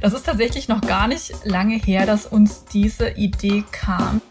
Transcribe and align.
Das 0.00 0.14
ist 0.14 0.26
tatsächlich 0.26 0.68
noch 0.68 0.80
gar 0.80 1.08
nicht 1.08 1.44
lange 1.44 1.74
her, 1.74 2.06
dass 2.06 2.24
uns 2.24 2.64
diese 2.66 3.08
Idee 3.10 3.64
kam. 3.72 4.22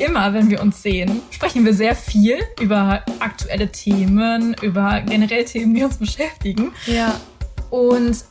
Immer, 0.00 0.34
wenn 0.34 0.50
wir 0.50 0.60
uns 0.60 0.82
sehen, 0.82 1.22
sprechen 1.30 1.64
wir 1.64 1.74
sehr 1.74 1.94
viel 1.94 2.40
über 2.60 3.04
aktuelle 3.20 3.70
Themen, 3.70 4.56
über 4.62 5.00
generell 5.02 5.44
Themen, 5.44 5.74
die 5.76 5.84
uns 5.84 5.98
beschäftigen. 5.98 6.72
Ja. 6.86 7.14
Und 7.70 8.24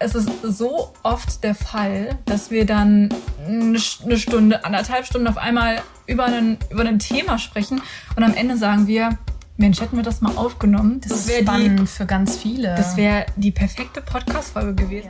es 0.00 0.14
ist 0.16 0.28
so 0.42 0.92
oft 1.04 1.44
der 1.44 1.54
Fall, 1.54 2.18
dass 2.24 2.50
wir 2.50 2.66
dann 2.66 3.14
eine 3.46 3.78
Stunde, 4.18 4.64
anderthalb 4.64 5.06
Stunden 5.06 5.28
auf 5.28 5.38
einmal 5.38 5.80
über, 6.08 6.24
einen, 6.24 6.58
über 6.70 6.82
ein 6.82 6.98
Thema 6.98 7.38
sprechen 7.38 7.80
und 8.16 8.24
am 8.24 8.34
Ende 8.34 8.56
sagen 8.56 8.88
wir, 8.88 9.16
Mensch, 9.58 9.80
hätten 9.80 9.96
wir 9.96 10.02
das 10.04 10.20
mal 10.20 10.36
aufgenommen. 10.36 11.00
Das, 11.00 11.12
das 11.12 11.28
ist 11.28 11.40
spannend 11.40 11.80
die, 11.80 11.86
für 11.86 12.04
ganz 12.04 12.36
viele. 12.36 12.74
Das 12.74 12.98
wäre 12.98 13.24
die 13.36 13.50
perfekte 13.50 14.02
Podcast-Folge 14.02 14.74
gewesen. 14.74 15.08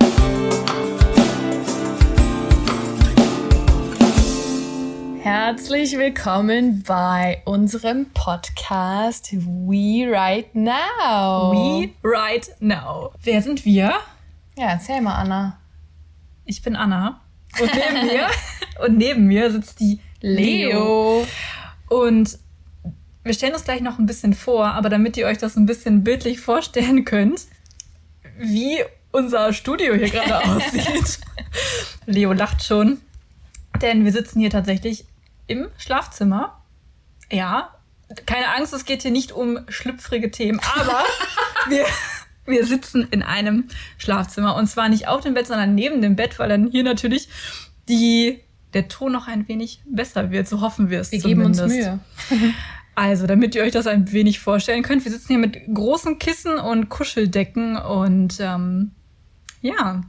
Herzlich 5.21 5.99
willkommen 5.99 6.85
bei 6.87 7.43
unserem 7.45 8.07
Podcast 8.15 9.33
We 9.33 10.09
Right 10.09 10.55
Now. 10.55 11.51
We 11.51 11.91
Right 12.05 12.49
Now. 12.61 13.11
Wer 13.25 13.43
sind 13.43 13.65
wir? 13.65 13.95
Ja, 14.57 14.69
erzähl 14.69 15.01
mal, 15.01 15.17
Anna. 15.17 15.59
Ich 16.45 16.63
bin 16.63 16.77
Anna. 16.77 17.21
Und 17.61 17.73
neben 17.75 18.07
mir, 18.13 18.29
und 18.87 18.97
neben 18.97 19.27
mir 19.27 19.51
sitzt 19.51 19.81
die 19.81 19.99
Leo. 20.21 21.27
Und 21.89 22.39
wir 23.27 23.35
stellen 23.35 23.55
uns 23.55 23.65
gleich 23.65 23.81
noch 23.81 23.99
ein 23.99 24.07
bisschen 24.07 24.35
vor, 24.35 24.67
aber 24.67 24.89
damit 24.89 25.17
ihr 25.17 25.27
euch 25.27 25.39
das 25.39 25.57
ein 25.57 25.67
bisschen 25.67 26.05
bildlich 26.05 26.41
vorstellen 26.41 27.05
könnt, 27.05 27.43
wie 28.39 28.79
unser 29.11 29.53
Studio 29.53 29.95
hier 29.95 30.11
gerade 30.11 30.49
aussieht. 30.49 31.19
Leo 32.07 32.33
lacht 32.33 32.63
schon, 32.63 32.99
denn 33.83 34.05
wir 34.05 34.13
sitzen 34.13 34.39
hier 34.39 34.51
tatsächlich 34.51 35.07
im 35.49 35.67
Schlafzimmer. 35.77 36.63
Ja, 37.33 37.75
keine 38.27 38.55
Angst, 38.55 38.73
es 38.73 38.85
geht 38.85 39.03
hier 39.03 39.11
nicht 39.11 39.33
um 39.33 39.59
schlüpfrige 39.69 40.31
Themen, 40.31 40.61
aber 40.77 41.03
wir, 41.69 41.85
wir 42.45 42.65
sitzen 42.65 43.09
in 43.11 43.25
einem 43.25 43.65
Schlafzimmer 43.99 44.55
und 44.55 44.69
zwar 44.69 44.89
nicht 44.89 45.09
auf 45.09 45.23
dem 45.23 45.35
Bett, 45.35 45.49
sondern 45.49 45.75
neben 45.75 46.01
dem 46.01 46.15
Bett, 46.15 46.39
weil 46.39 46.49
dann 46.49 46.71
hier 46.71 46.85
natürlich 46.85 47.29
die, 47.89 48.41
der 48.73 48.87
Ton 48.87 49.11
noch 49.11 49.27
ein 49.27 49.49
wenig 49.49 49.81
besser 49.85 50.31
wird. 50.31 50.47
So 50.47 50.61
hoffen 50.61 50.91
wir 50.91 51.01
es 51.01 51.11
wir 51.11 51.19
zumindest. 51.19 51.69
Geben 51.69 52.01
uns 52.01 52.31
Mühe. 52.31 52.55
Also, 52.97 53.27
damit 53.27 53.55
ihr 53.55 53.63
euch 53.63 53.73
das 53.73 53.87
ein 53.87 54.11
wenig 54.13 54.41
vorstellen 54.41 54.83
könnt, 54.83 55.05
wir 55.05 55.13
sitzen 55.13 55.29
hier 55.29 55.39
mit 55.39 55.59
großen 55.73 56.19
Kissen 56.19 56.59
und 56.59 56.89
Kuscheldecken 56.89 57.77
und 57.77 58.41
ähm, 58.41 58.93
ja. 59.61 60.01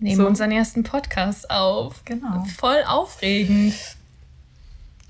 Nehmen 0.00 0.16
so. 0.16 0.26
unseren 0.26 0.50
ersten 0.50 0.82
Podcast 0.82 1.48
auf. 1.48 2.04
Genau. 2.04 2.44
Voll 2.58 2.82
aufregend. 2.88 3.74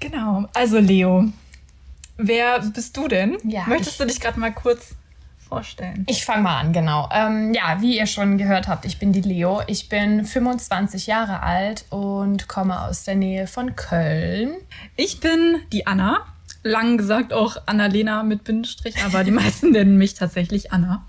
Genau. 0.00 0.48
Also, 0.52 0.78
Leo, 0.78 1.32
wer 2.18 2.60
bist 2.60 2.94
du 2.94 3.08
denn? 3.08 3.38
Ja, 3.42 3.64
Möchtest 3.66 3.98
du 3.98 4.04
dich 4.04 4.20
gerade 4.20 4.38
mal 4.38 4.52
kurz 4.52 4.94
vorstellen? 5.48 6.04
Ich 6.10 6.26
fange 6.26 6.42
mal 6.42 6.60
an, 6.60 6.74
genau. 6.74 7.08
Ähm, 7.10 7.54
ja, 7.54 7.80
wie 7.80 7.96
ihr 7.96 8.06
schon 8.06 8.36
gehört 8.36 8.68
habt, 8.68 8.84
ich 8.84 8.98
bin 8.98 9.14
die 9.14 9.22
Leo. 9.22 9.62
Ich 9.66 9.88
bin 9.88 10.26
25 10.26 11.06
Jahre 11.06 11.42
alt 11.42 11.86
und 11.88 12.48
komme 12.48 12.82
aus 12.82 13.04
der 13.04 13.14
Nähe 13.14 13.46
von 13.46 13.76
Köln. 13.76 14.56
Ich 14.96 15.20
bin 15.20 15.62
die 15.72 15.86
Anna 15.86 16.26
lang 16.62 16.98
gesagt 16.98 17.32
auch 17.32 17.56
Annalena 17.66 18.22
mit 18.22 18.44
Bindestrich, 18.44 19.02
aber 19.04 19.24
die 19.24 19.30
meisten 19.30 19.70
nennen 19.70 19.96
mich 19.96 20.14
tatsächlich 20.14 20.72
Anna. 20.72 21.06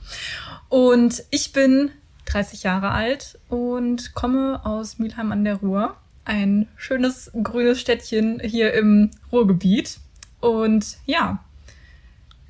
Und 0.70 1.24
ich 1.32 1.52
bin 1.52 1.92
30 2.26 2.64
Jahre 2.64 2.92
alt 2.92 3.38
und 3.50 4.14
komme 4.14 4.66
aus 4.66 5.00
Mülheim 5.00 5.32
an 5.32 5.44
der 5.44 5.56
Ruhr. 5.56 5.96
Ein 6.24 6.68
schönes 6.78 7.32
grünes 7.44 7.82
Städtchen 7.82 8.40
hier 8.40 8.74
im 8.74 9.12
Ruhrgebiet. 9.32 10.00
Und 10.40 10.98
ja, 11.06 11.44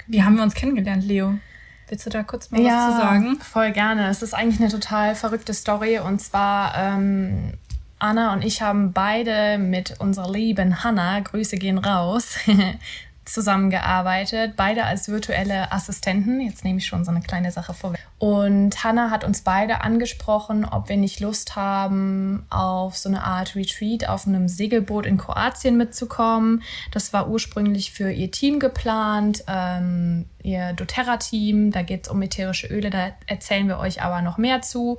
wie 0.08 0.24
haben 0.24 0.36
wir 0.36 0.44
uns 0.44 0.53
kennengelernt, 0.53 1.03
Leo? 1.03 1.40
Willst 1.88 2.06
du 2.06 2.09
da 2.09 2.24
kurz 2.24 2.52
mal 2.52 2.62
ja, 2.62 2.88
was 2.88 2.96
zu 2.96 3.02
sagen? 3.02 3.40
Voll 3.42 3.72
gerne. 3.72 4.09
Es 4.09 4.22
ist 4.22 4.34
eigentlich 4.34 4.62
eine 4.62 4.70
total 4.70 5.16
verrückte 5.16 5.53
Story. 5.53 6.00
Und 6.00 6.22
zwar 6.22 6.74
ähm, 6.78 7.53
Anna 8.02 8.34
und 8.34 8.44
ich 8.44 8.64
haben 8.64 8.94
beide 8.94 9.60
mit 9.60 10.00
unserer 10.00 10.32
lieben 10.32 10.84
Hanna, 10.84 11.20
Grüße 11.20 11.58
gehen 11.58 11.78
raus, 11.78 12.36
zusammengearbeitet, 13.26 14.56
beide 14.56 14.86
als 14.86 15.08
virtuelle 15.08 15.72
Assistenten. 15.72 16.42
Jetzt 16.42 16.64
nehme 16.64 16.80
ich 16.80 16.88
schon 16.88 17.06
so 17.06 17.12
eine 17.12 17.22
kleine 17.22 17.52
Sache 17.52 17.76
vorweg. 17.76 18.00
Und 18.18 18.84
Hanna 18.84 19.12
hat 19.12 19.24
uns 19.24 19.42
beide 19.42 19.82
angesprochen, 19.82 20.66
ob 20.66 20.90
wir 20.90 20.98
nicht 20.98 21.20
Lust 21.20 21.56
haben, 21.56 22.44
auf 22.50 22.98
so 22.98 23.08
eine 23.08 23.24
Art 23.24 23.56
Retreat 23.56 24.10
auf 24.10 24.26
einem 24.26 24.48
Segelboot 24.48 25.06
in 25.06 25.18
Kroatien 25.18 25.78
mitzukommen. 25.78 26.64
Das 26.90 27.14
war 27.14 27.30
ursprünglich 27.30 27.92
für 27.92 28.12
ihr 28.12 28.32
Team 28.32 28.60
geplant, 28.60 29.44
ähm, 29.48 30.26
ihr 30.42 30.74
doTERRA-Team. 30.74 31.70
Da 31.70 31.84
geht 31.84 32.08
es 32.08 32.12
um 32.12 32.20
ätherische 32.24 32.66
Öle, 32.66 32.90
da 32.90 33.12
erzählen 33.28 33.68
wir 33.68 33.78
euch 33.78 34.02
aber 34.02 34.24
noch 34.24 34.40
mehr 34.40 34.64
zu. 34.64 34.98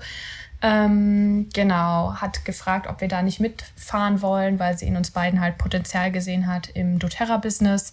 Ähm, 0.64 1.48
genau, 1.52 2.14
hat 2.14 2.44
gefragt, 2.44 2.86
ob 2.86 3.00
wir 3.00 3.08
da 3.08 3.20
nicht 3.22 3.40
mitfahren 3.40 4.22
wollen, 4.22 4.60
weil 4.60 4.78
sie 4.78 4.86
in 4.86 4.96
uns 4.96 5.10
beiden 5.10 5.40
halt 5.40 5.58
Potenzial 5.58 6.12
gesehen 6.12 6.46
hat 6.46 6.68
im 6.68 7.00
doTERRA-Business. 7.00 7.92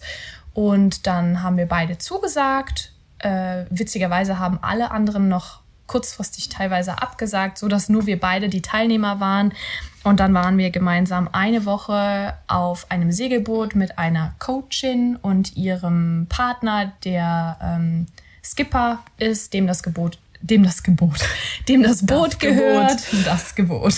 Und 0.54 1.06
dann 1.08 1.42
haben 1.42 1.56
wir 1.56 1.66
beide 1.66 1.98
zugesagt. 1.98 2.92
Äh, 3.18 3.64
witzigerweise 3.70 4.38
haben 4.38 4.58
alle 4.62 4.92
anderen 4.92 5.28
noch 5.28 5.60
kurzfristig 5.88 6.48
teilweise 6.48 7.02
abgesagt, 7.02 7.58
so 7.58 7.66
dass 7.66 7.88
nur 7.88 8.06
wir 8.06 8.20
beide 8.20 8.48
die 8.48 8.62
Teilnehmer 8.62 9.18
waren. 9.18 9.52
Und 10.04 10.20
dann 10.20 10.32
waren 10.32 10.56
wir 10.56 10.70
gemeinsam 10.70 11.28
eine 11.32 11.66
Woche 11.66 12.34
auf 12.46 12.88
einem 12.90 13.10
Segelboot 13.10 13.74
mit 13.74 13.98
einer 13.98 14.34
Coachin 14.38 15.16
und 15.16 15.56
ihrem 15.56 16.26
Partner, 16.28 16.92
der 17.04 17.58
ähm, 17.60 18.06
Skipper 18.44 19.00
ist, 19.18 19.52
dem 19.52 19.66
das 19.66 19.82
Gebot 19.82 20.18
dem 20.42 20.62
das 20.62 20.82
Gebot, 20.82 21.20
dem 21.68 21.82
das 21.82 22.04
Boot 22.06 22.32
das 22.32 22.38
gehört, 22.38 23.10
Gebot. 23.10 23.26
das 23.26 23.54
Gebot, 23.54 23.94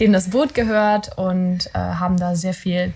dem 0.00 0.12
das 0.12 0.30
Boot 0.30 0.54
gehört 0.54 1.16
und 1.16 1.66
äh, 1.74 1.78
haben 1.78 2.16
da 2.16 2.34
sehr 2.34 2.54
viel 2.54 2.92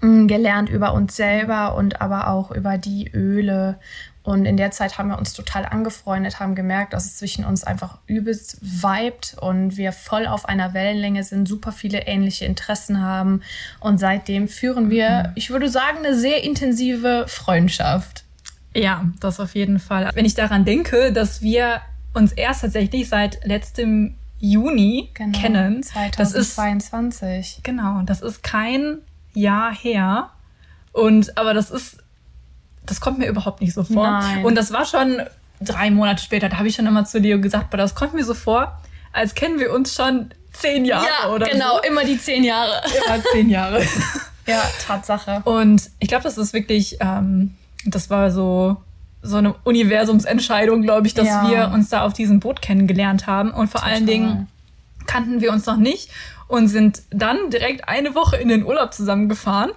mh, 0.00 0.08
mm, 0.08 0.28
gelernt 0.28 0.70
über 0.70 0.92
uns 0.94 1.16
selber 1.16 1.74
und 1.74 2.00
aber 2.00 2.28
auch 2.28 2.50
über 2.50 2.78
die 2.78 3.10
Öle. 3.12 3.78
Und 4.22 4.44
in 4.44 4.58
der 4.58 4.70
Zeit 4.70 4.98
haben 4.98 5.08
wir 5.08 5.18
uns 5.18 5.32
total 5.32 5.64
angefreundet, 5.64 6.40
haben 6.40 6.54
gemerkt, 6.54 6.92
dass 6.92 7.06
es 7.06 7.16
zwischen 7.16 7.44
uns 7.44 7.64
einfach 7.64 7.98
übelst 8.06 8.58
vibet 8.60 9.34
und 9.40 9.78
wir 9.78 9.92
voll 9.92 10.26
auf 10.26 10.44
einer 10.44 10.74
Wellenlänge 10.74 11.24
sind, 11.24 11.48
super 11.48 11.72
viele 11.72 12.06
ähnliche 12.06 12.44
Interessen 12.44 13.00
haben. 13.00 13.42
Und 13.80 13.98
seitdem 13.98 14.46
führen 14.48 14.90
wir, 14.90 15.28
mhm. 15.28 15.32
ich 15.36 15.50
würde 15.50 15.70
sagen, 15.70 15.98
eine 15.98 16.14
sehr 16.14 16.44
intensive 16.44 17.24
Freundschaft. 17.28 18.24
Ja, 18.74 19.06
das 19.20 19.40
auf 19.40 19.54
jeden 19.54 19.80
Fall. 19.80 20.10
Wenn 20.14 20.26
ich 20.26 20.34
daran 20.34 20.64
denke, 20.64 21.12
dass 21.12 21.40
wir 21.42 21.80
uns 22.14 22.32
erst 22.32 22.62
tatsächlich 22.62 23.08
seit 23.08 23.44
letztem 23.44 24.16
Juni 24.38 25.10
genau, 25.14 25.38
kennen. 25.38 25.82
2022. 25.82 26.16
Das 26.16 26.34
ist, 26.34 27.64
genau, 27.64 28.02
das 28.04 28.22
ist 28.22 28.42
kein 28.42 28.98
Jahr 29.34 29.74
her. 29.74 30.30
Und 30.92 31.36
aber 31.36 31.54
das 31.54 31.70
ist, 31.70 31.98
das 32.84 33.00
kommt 33.00 33.18
mir 33.18 33.26
überhaupt 33.26 33.60
nicht 33.60 33.74
so 33.74 33.84
vor. 33.84 34.08
Nein. 34.08 34.44
Und 34.44 34.54
das 34.54 34.72
war 34.72 34.84
schon 34.84 35.22
drei 35.60 35.90
Monate 35.90 36.22
später. 36.22 36.48
Da 36.48 36.58
habe 36.58 36.68
ich 36.68 36.74
schon 36.74 36.86
immer 36.86 37.04
zu 37.04 37.18
Leo 37.18 37.40
gesagt, 37.40 37.66
aber 37.68 37.76
das 37.76 37.94
kommt 37.94 38.14
mir 38.14 38.24
so 38.24 38.34
vor, 38.34 38.80
als 39.12 39.34
kennen 39.34 39.58
wir 39.58 39.72
uns 39.72 39.94
schon 39.94 40.30
zehn 40.52 40.84
Jahre 40.84 41.06
ja, 41.06 41.28
oder 41.30 41.46
genau, 41.46 41.76
so. 41.76 41.82
immer 41.82 42.04
die 42.04 42.18
zehn 42.18 42.42
Jahre. 42.42 42.82
Immer 43.06 43.22
zehn 43.32 43.48
Jahre. 43.48 43.82
ja, 44.46 44.62
Tatsache. 44.84 45.42
Und 45.44 45.90
ich 45.98 46.08
glaube, 46.08 46.24
das 46.24 46.38
ist 46.38 46.52
wirklich, 46.52 46.96
ähm, 47.00 47.54
das 47.84 48.10
war 48.10 48.30
so 48.30 48.78
so 49.22 49.36
eine 49.36 49.54
Universumsentscheidung, 49.64 50.82
glaube 50.82 51.06
ich, 51.06 51.14
dass 51.14 51.26
ja. 51.26 51.48
wir 51.48 51.70
uns 51.74 51.90
da 51.90 52.02
auf 52.02 52.12
diesem 52.12 52.40
Boot 52.40 52.62
kennengelernt 52.62 53.26
haben. 53.26 53.50
Und 53.50 53.68
vor 53.68 53.80
Total. 53.80 53.96
allen 53.96 54.06
Dingen 54.06 54.48
kannten 55.06 55.40
wir 55.40 55.52
uns 55.52 55.66
noch 55.66 55.76
nicht 55.76 56.10
und 56.48 56.68
sind 56.68 57.02
dann 57.10 57.50
direkt 57.50 57.88
eine 57.88 58.14
Woche 58.14 58.36
in 58.36 58.48
den 58.48 58.64
Urlaub 58.64 58.94
zusammengefahren. 58.94 59.70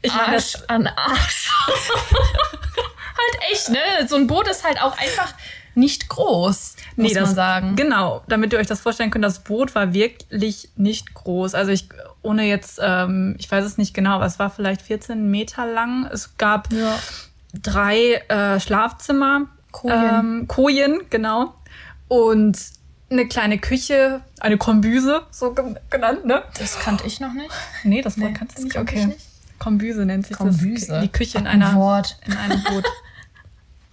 Ich 0.00 0.14
meine, 0.14 0.34
Arsch 0.34 0.54
an 0.68 0.86
Arsch. 0.86 1.50
halt 1.68 3.52
echt, 3.52 3.68
ne? 3.70 3.78
So 4.08 4.16
ein 4.16 4.26
Boot 4.26 4.48
ist 4.48 4.64
halt 4.64 4.80
auch 4.82 4.98
einfach 4.98 5.32
nicht 5.74 6.08
groß, 6.08 6.76
muss 6.96 7.08
nee, 7.08 7.14
das, 7.14 7.28
man 7.28 7.34
sagen. 7.34 7.76
Genau, 7.76 8.22
damit 8.28 8.52
ihr 8.52 8.58
euch 8.58 8.66
das 8.66 8.80
vorstellen 8.80 9.10
könnt, 9.10 9.24
das 9.24 9.38
Boot 9.38 9.74
war 9.74 9.94
wirklich 9.94 10.68
nicht 10.76 11.14
groß. 11.14 11.54
Also 11.54 11.70
ich, 11.70 11.88
ohne 12.20 12.44
jetzt, 12.44 12.78
ähm, 12.82 13.36
ich 13.38 13.50
weiß 13.50 13.64
es 13.64 13.78
nicht 13.78 13.94
genau, 13.94 14.16
aber 14.16 14.26
es 14.26 14.38
war 14.38 14.50
vielleicht 14.50 14.82
14 14.82 15.30
Meter 15.30 15.66
lang. 15.66 16.06
Es 16.12 16.36
gab 16.36 16.70
ja 16.72 16.98
drei 17.54 18.22
äh, 18.28 18.60
Schlafzimmer, 18.60 19.48
Kojen. 19.70 20.14
Ähm, 20.14 20.48
Kojen, 20.48 21.00
genau. 21.10 21.54
Und 22.08 22.58
eine 23.10 23.28
kleine 23.28 23.58
Küche, 23.58 24.22
eine 24.40 24.56
Kombüse, 24.56 25.22
so 25.30 25.54
genannt, 25.90 26.24
ne? 26.24 26.42
Das 26.58 26.78
kannte 26.78 27.06
ich 27.06 27.20
noch 27.20 27.32
nicht. 27.32 27.50
Nee, 27.84 28.02
das 28.02 28.18
Wort 28.18 28.30
nee, 28.30 28.36
kannst 28.36 28.58
du 28.58 28.64
nicht. 28.64 28.76
Okay. 28.76 29.06
Nicht. 29.06 29.20
Kombüse 29.58 30.04
nennt 30.04 30.26
sich 30.26 30.36
Kombüse. 30.36 30.88
das. 30.88 31.02
Die 31.02 31.08
Küche 31.08 31.38
in 31.38 31.46
einer 31.46 31.74
Wort. 31.74 32.18
in 32.26 32.36
einem 32.36 32.62
Boot. 32.64 32.84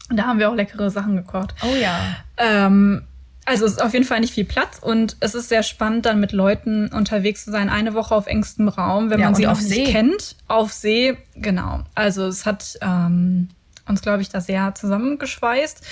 Und 0.09 0.17
da 0.17 0.23
haben 0.23 0.39
wir 0.39 0.49
auch 0.49 0.55
leckere 0.55 0.89
Sachen 0.89 1.15
gekocht. 1.15 1.53
Oh 1.61 1.75
ja. 1.75 1.99
Ähm, 2.37 3.03
also 3.49 3.65
es 3.65 3.73
ist 3.73 3.81
auf 3.81 3.93
jeden 3.93 4.05
Fall 4.05 4.19
nicht 4.21 4.33
viel 4.33 4.45
Platz 4.45 4.79
und 4.79 5.17
es 5.19 5.33
ist 5.35 5.49
sehr 5.49 5.63
spannend, 5.63 6.05
dann 6.05 6.19
mit 6.19 6.31
Leuten 6.31 6.87
unterwegs 6.93 7.43
zu 7.45 7.51
sein. 7.51 7.69
Eine 7.69 7.93
Woche 7.93 8.13
auf 8.15 8.27
engstem 8.27 8.67
Raum, 8.67 9.09
wenn 9.09 9.19
Ja, 9.19 9.25
man 9.25 9.35
sie 9.35 9.47
auch 9.47 9.53
auf 9.53 9.61
nicht 9.61 9.69
See. 9.69 9.83
kennt. 9.91 10.35
Auf 10.47 10.71
See, 10.71 11.17
genau. 11.35 11.81
Also 11.95 12.27
es 12.27 12.45
hat 12.45 12.77
ähm, 12.81 13.49
uns, 13.87 14.01
glaube 14.01 14.21
ich, 14.21 14.29
da 14.29 14.39
sehr 14.41 14.73
zusammengeschweißt 14.75 15.85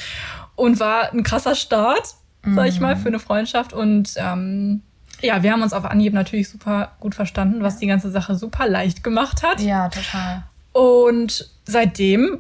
und 0.56 0.80
war 0.80 1.12
ein 1.12 1.24
krasser 1.24 1.56
Start, 1.56 2.16
sag 2.56 2.68
ich 2.68 2.80
mal, 2.80 2.96
Mhm. 2.96 3.00
für 3.00 3.08
eine 3.10 3.20
Freundschaft. 3.20 3.74
Und 3.74 4.14
ähm, 4.18 4.82
ja, 5.22 5.42
wir 5.44 5.52
haben 5.52 5.64
uns 5.64 5.74
auf 5.74 5.84
Anhieb 5.86 6.14
natürlich 6.14 6.48
super 6.50 6.92
gut 7.00 7.16
verstanden, 7.16 7.64
was 7.64 7.78
die 7.80 7.88
ganze 7.88 8.12
Sache 8.12 8.36
super 8.36 8.68
leicht 8.70 9.04
gemacht 9.04 9.42
hat. 9.44 9.60
Ja, 9.60 9.90
total. 9.90 10.44
Und 10.74 11.50
seitdem 11.66 12.40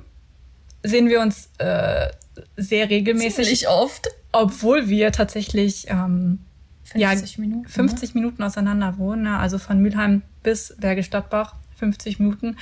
sehen 0.83 1.09
wir 1.09 1.21
uns 1.21 1.49
äh, 1.57 2.07
sehr 2.55 2.89
regelmäßig, 2.89 3.67
oft. 3.67 4.07
Obwohl 4.31 4.87
wir 4.87 5.11
tatsächlich 5.11 5.89
ähm, 5.89 6.39
50 6.83 7.35
ja, 7.35 7.41
Minuten. 7.41 7.67
50 7.67 8.15
Minuten 8.15 8.43
auseinander 8.43 8.97
wohnen. 8.97 9.23
Ne? 9.23 9.37
Also 9.37 9.57
von 9.57 9.79
Mülheim 9.79 10.21
bis 10.43 10.75
Bergisch 10.79 11.09
Gladbach 11.09 11.55
50 11.77 12.19
Minuten. 12.19 12.57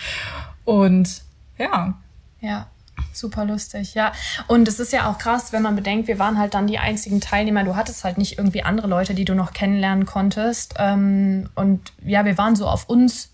Und 0.64 1.22
ja, 1.58 1.98
Ja, 2.42 2.68
super 3.14 3.46
lustig, 3.46 3.94
ja. 3.94 4.12
Und 4.48 4.68
es 4.68 4.80
ist 4.80 4.92
ja 4.94 5.10
auch 5.10 5.18
krass, 5.18 5.54
wenn 5.54 5.62
man 5.62 5.76
bedenkt, 5.76 6.08
wir 6.08 6.20
waren 6.20 6.38
halt 6.38 6.54
dann 6.54 6.68
die 6.68 6.80
einzigen 6.80 7.22
Teilnehmer. 7.22 7.64
Du 7.64 7.76
hattest 7.76 8.04
halt 8.04 8.18
nicht 8.18 8.38
irgendwie 8.38 8.64
andere 8.64 8.88
Leute, 8.88 9.14
die 9.14 9.26
du 9.26 9.36
noch 9.36 9.54
kennenlernen 9.54 10.06
konntest. 10.06 10.76
Ähm, 10.78 11.50
und 11.56 11.94
ja, 12.04 12.26
wir 12.26 12.38
waren 12.38 12.56
so 12.56 12.68
auf 12.68 12.90
uns, 12.90 13.30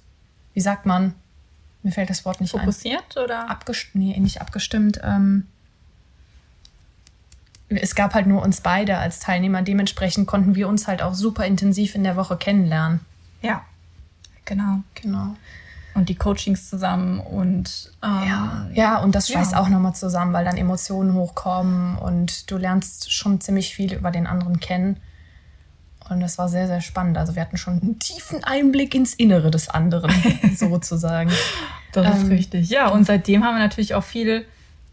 wie 0.53 0.61
sagt 0.61 0.85
man? 0.85 1.13
Mir 1.83 1.91
fällt 1.91 2.09
das 2.09 2.25
Wort 2.25 2.41
nicht 2.41 2.53
ein. 2.53 2.59
fokussiert 2.59 3.17
oder? 3.17 3.49
Abgestimmt, 3.49 3.95
nee, 3.95 4.19
nicht 4.19 4.39
abgestimmt. 4.39 5.01
Ähm, 5.03 5.47
es 7.77 7.95
gab 7.95 8.13
halt 8.13 8.27
nur 8.27 8.41
uns 8.41 8.61
beide 8.61 8.97
als 8.97 9.19
Teilnehmer. 9.19 9.61
Dementsprechend 9.61 10.27
konnten 10.27 10.55
wir 10.55 10.67
uns 10.67 10.87
halt 10.87 11.01
auch 11.01 11.13
super 11.13 11.45
intensiv 11.45 11.95
in 11.95 12.03
der 12.03 12.15
Woche 12.15 12.37
kennenlernen. 12.37 12.99
Ja, 13.41 13.61
genau. 14.45 14.79
Genau. 14.95 15.35
Und 15.93 16.07
die 16.07 16.15
Coachings 16.15 16.69
zusammen 16.69 17.19
und 17.19 17.91
ähm, 18.01 18.09
Ja, 18.27 18.67
ja, 18.73 18.97
und 18.99 19.13
das 19.13 19.27
schweißt 19.29 19.51
Ja. 19.53 19.59
auch 19.59 19.67
nochmal 19.67 19.93
zusammen, 19.93 20.31
weil 20.31 20.45
dann 20.45 20.55
Emotionen 20.57 21.13
hochkommen 21.15 21.97
und 21.97 22.49
du 22.49 22.57
lernst 22.57 23.11
schon 23.11 23.41
ziemlich 23.41 23.75
viel 23.75 23.93
über 23.93 24.09
den 24.11 24.25
anderen 24.25 24.59
kennen. 24.61 24.97
Und 26.09 26.19
das 26.21 26.37
war 26.37 26.47
sehr, 26.49 26.67
sehr 26.67 26.81
spannend. 26.81 27.17
Also 27.17 27.35
wir 27.35 27.41
hatten 27.41 27.57
schon 27.57 27.81
einen 27.81 27.99
tiefen 27.99 28.43
Einblick 28.43 28.95
ins 28.95 29.13
Innere 29.13 29.51
des 29.51 29.69
anderen, 29.69 30.11
sozusagen. 30.55 31.31
Das 31.93 32.17
ist 32.17 32.23
Ähm, 32.23 32.29
richtig. 32.29 32.69
Ja, 32.69 32.87
und 32.89 33.05
seitdem 33.05 33.43
haben 33.43 33.55
wir 33.55 33.59
natürlich 33.63 33.93
auch 33.93 34.03
viele 34.03 34.45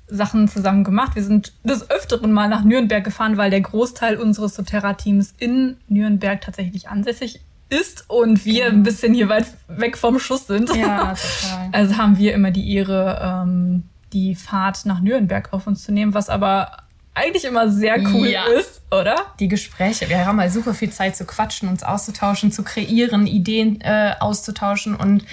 Sachen 0.08 0.49
zusammen 0.49 0.84
gemacht. 0.84 1.14
Wir 1.14 1.22
sind 1.22 1.52
des 1.64 1.90
Öfteren 1.90 2.32
mal 2.32 2.49
nach 2.49 2.64
Nürnberg 2.64 3.05
gefahren, 3.05 3.37
weil 3.37 3.50
der 3.50 3.60
Großteil 3.60 4.16
unseres 4.16 4.55
doTERRA-Teams 4.55 5.34
in 5.38 5.76
Nürnberg 5.88 6.40
tatsächlich 6.40 6.88
ansässig 6.88 7.40
ist 7.70 8.05
und 8.08 8.44
wir 8.46 8.66
ein 8.66 8.82
bisschen 8.82 9.12
hier 9.12 9.28
weit 9.28 9.46
weg 9.69 9.99
vom 9.99 10.19
Schuss 10.19 10.46
sind. 10.46 10.75
Ja, 10.75 11.14
total. 11.43 11.69
Also 11.72 11.96
haben 11.99 12.16
wir 12.16 12.32
immer 12.34 12.50
die 12.50 12.75
Ehre, 12.75 13.43
ähm, 13.44 13.82
die 14.14 14.34
Fahrt 14.34 14.87
nach 14.87 15.00
Nürnberg 15.00 15.52
auf 15.52 15.66
uns 15.66 15.84
zu 15.84 15.93
nehmen, 15.93 16.14
was 16.14 16.31
aber 16.31 16.78
eigentlich 17.14 17.44
immer 17.44 17.69
sehr 17.70 17.99
cool 18.14 18.28
Ja. 18.28 18.44
ist, 18.58 18.81
oder? 18.90 19.16
Die 19.40 19.49
Gespräche, 19.49 20.08
wir 20.08 20.25
haben 20.25 20.40
halt 20.40 20.52
super 20.52 20.72
viel 20.72 20.90
Zeit 20.90 21.16
zu 21.16 21.25
quatschen, 21.26 21.69
uns 21.69 21.82
auszutauschen, 21.82 22.52
zu 22.52 22.62
kreieren, 22.62 23.26
Ideen 23.26 23.81
äh, 23.81 24.14
auszutauschen 24.20 24.94
und 24.94 25.25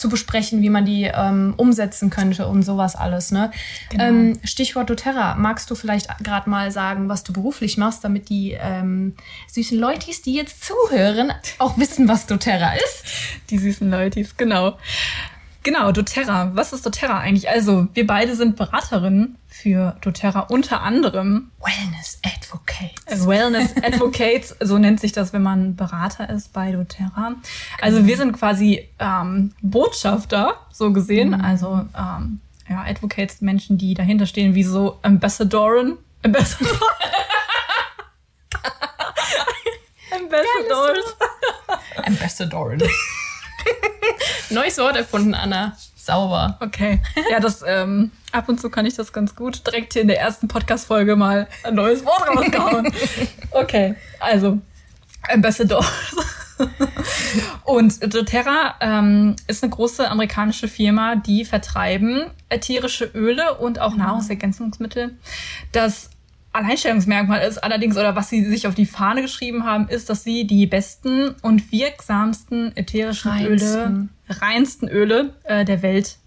zu 0.00 0.08
besprechen, 0.08 0.62
wie 0.62 0.70
man 0.70 0.84
die 0.84 1.04
ähm, 1.04 1.54
umsetzen 1.56 2.10
könnte 2.10 2.48
und 2.48 2.62
sowas 2.62 2.96
alles. 2.96 3.30
Ne? 3.30 3.50
Genau. 3.90 4.04
Ähm, 4.04 4.40
Stichwort 4.44 4.90
doTERRA. 4.90 5.34
Magst 5.36 5.70
du 5.70 5.74
vielleicht 5.74 6.08
gerade 6.18 6.48
mal 6.48 6.72
sagen, 6.72 7.08
was 7.08 7.22
du 7.22 7.32
beruflich 7.32 7.76
machst, 7.76 8.02
damit 8.02 8.28
die 8.28 8.56
ähm, 8.58 9.14
süßen 9.48 9.78
Leutis, 9.78 10.22
die 10.22 10.34
jetzt 10.34 10.64
zuhören, 10.64 11.32
auch 11.58 11.78
wissen, 11.78 12.08
was 12.08 12.26
doTERRA 12.26 12.74
ist? 12.74 13.04
Die 13.50 13.58
süßen 13.58 13.90
Leutis, 13.90 14.36
genau. 14.36 14.78
Genau, 15.62 15.92
doTERRA. 15.92 16.52
Was 16.54 16.72
ist 16.72 16.86
doTERRA 16.86 17.18
eigentlich? 17.18 17.50
Also, 17.50 17.88
wir 17.92 18.06
beide 18.06 18.34
sind 18.34 18.56
Beraterinnen 18.56 19.36
für 19.48 19.96
doTERRA, 20.00 20.40
unter 20.48 20.80
anderem 20.80 21.50
Wellness 21.60 22.18
Advocates. 22.24 23.26
Wellness 23.26 23.74
Advocates, 23.82 24.56
so 24.60 24.78
nennt 24.78 25.00
sich 25.00 25.12
das, 25.12 25.32
wenn 25.32 25.42
man 25.42 25.76
Berater 25.76 26.30
ist 26.30 26.52
bei 26.52 26.72
doTERRA. 26.72 27.34
Also 27.80 28.06
wir 28.06 28.16
sind 28.16 28.32
quasi 28.32 28.88
ähm, 28.98 29.52
Botschafter, 29.60 30.54
so 30.72 30.92
gesehen. 30.92 31.34
Also 31.34 31.84
ähm, 31.96 32.40
ja, 32.68 32.84
Advocates, 32.86 33.40
Menschen, 33.40 33.76
die 33.76 33.94
dahinter 33.94 34.26
stehen, 34.26 34.54
wie 34.54 34.62
so 34.62 34.98
Ambassadoren. 35.02 35.98
Ambassador. 36.22 36.70
Ambassadors. 40.12 41.16
Ambassadorin. 42.06 42.82
Neues 44.50 44.78
Wort 44.78 44.96
erfunden, 44.96 45.34
Anna. 45.34 45.76
Sauber. 45.96 46.56
Okay. 46.60 47.00
Ja, 47.30 47.40
das 47.40 47.62
ähm, 47.66 48.10
ab 48.32 48.48
und 48.48 48.60
zu 48.60 48.70
kann 48.70 48.86
ich 48.86 48.94
das 48.94 49.12
ganz 49.12 49.36
gut. 49.36 49.66
Direkt 49.66 49.92
hier 49.92 50.02
in 50.02 50.08
der 50.08 50.18
ersten 50.18 50.48
Podcast-Folge 50.48 51.14
mal 51.14 51.46
ein 51.62 51.74
neues 51.74 52.04
Wort 52.04 52.26
rausgehauen. 52.26 52.92
Okay, 53.52 53.96
also 54.20 54.58
Ambassador. 55.28 55.84
und 57.64 58.14
doTERRA 58.14 58.76
ähm, 58.80 59.36
ist 59.48 59.62
eine 59.62 59.70
große 59.70 60.08
amerikanische 60.08 60.68
Firma, 60.68 61.16
die 61.16 61.44
vertreiben 61.44 62.30
ätherische 62.48 63.06
Öle 63.06 63.58
und 63.58 63.80
auch 63.80 63.96
Nahrungsergänzungsmittel. 63.96 65.16
Das 65.72 66.10
Alleinstellungsmerkmal 66.52 67.46
ist 67.46 67.58
allerdings, 67.58 67.96
oder 67.96 68.16
was 68.16 68.28
sie 68.28 68.44
sich 68.44 68.66
auf 68.66 68.74
die 68.74 68.86
Fahne 68.86 69.22
geschrieben 69.22 69.64
haben, 69.64 69.88
ist, 69.88 70.10
dass 70.10 70.24
sie 70.24 70.46
die 70.46 70.66
besten 70.66 71.34
und 71.42 71.70
wirksamsten 71.70 72.76
ätherischen 72.76 73.30
Öle, 73.32 73.50
Reinsten. 73.50 74.08
reinsten 74.28 74.88
Öle 74.88 75.34
äh, 75.44 75.64
der 75.64 75.82
Welt 75.82 76.18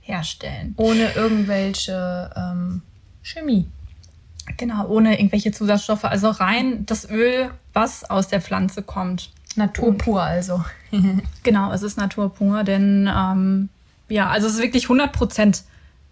herstellen. 0.00 0.74
Ohne 0.76 1.12
irgendwelche 1.14 2.30
ähm, 2.36 2.82
Chemie. 3.22 3.66
Genau, 4.58 4.86
ohne 4.86 5.18
irgendwelche 5.18 5.50
Zusatzstoffe. 5.50 6.04
Also 6.04 6.28
rein 6.30 6.86
das 6.86 7.08
Öl, 7.10 7.50
was 7.72 8.08
aus 8.08 8.28
der 8.28 8.40
Pflanze 8.40 8.82
kommt. 8.82 9.30
Natur 9.56 9.96
pur 9.96 10.22
also. 10.22 10.64
Genau, 11.42 11.72
es 11.72 11.82
ist 11.82 11.98
Natur 11.98 12.32
pur, 12.32 12.62
denn 12.62 13.10
ähm, 13.12 13.68
ja, 14.08 14.28
also 14.28 14.46
es 14.46 14.54
ist 14.54 14.62
wirklich 14.62 14.86
100% 14.86 15.62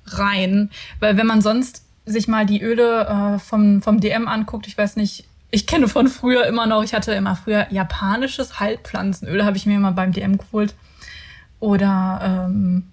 rein. 0.06 0.70
Weil 0.98 1.16
wenn 1.16 1.26
man 1.26 1.40
sonst 1.40 1.84
sich 2.04 2.28
mal 2.28 2.46
die 2.46 2.60
Öle 2.62 3.06
äh, 3.34 3.38
vom, 3.38 3.82
vom 3.82 4.00
DM 4.00 4.28
anguckt, 4.28 4.66
ich 4.66 4.76
weiß 4.76 4.96
nicht, 4.96 5.24
ich 5.50 5.66
kenne 5.66 5.86
von 5.86 6.08
früher 6.08 6.46
immer 6.46 6.66
noch, 6.66 6.82
ich 6.82 6.94
hatte 6.94 7.12
immer 7.12 7.36
früher 7.36 7.66
japanisches 7.70 8.58
Heilpflanzenöl, 8.58 9.44
habe 9.44 9.56
ich 9.56 9.66
mir 9.66 9.76
immer 9.76 9.92
beim 9.92 10.12
DM 10.12 10.38
geholt. 10.38 10.74
Oder 11.60 12.46
ähm, 12.48 12.88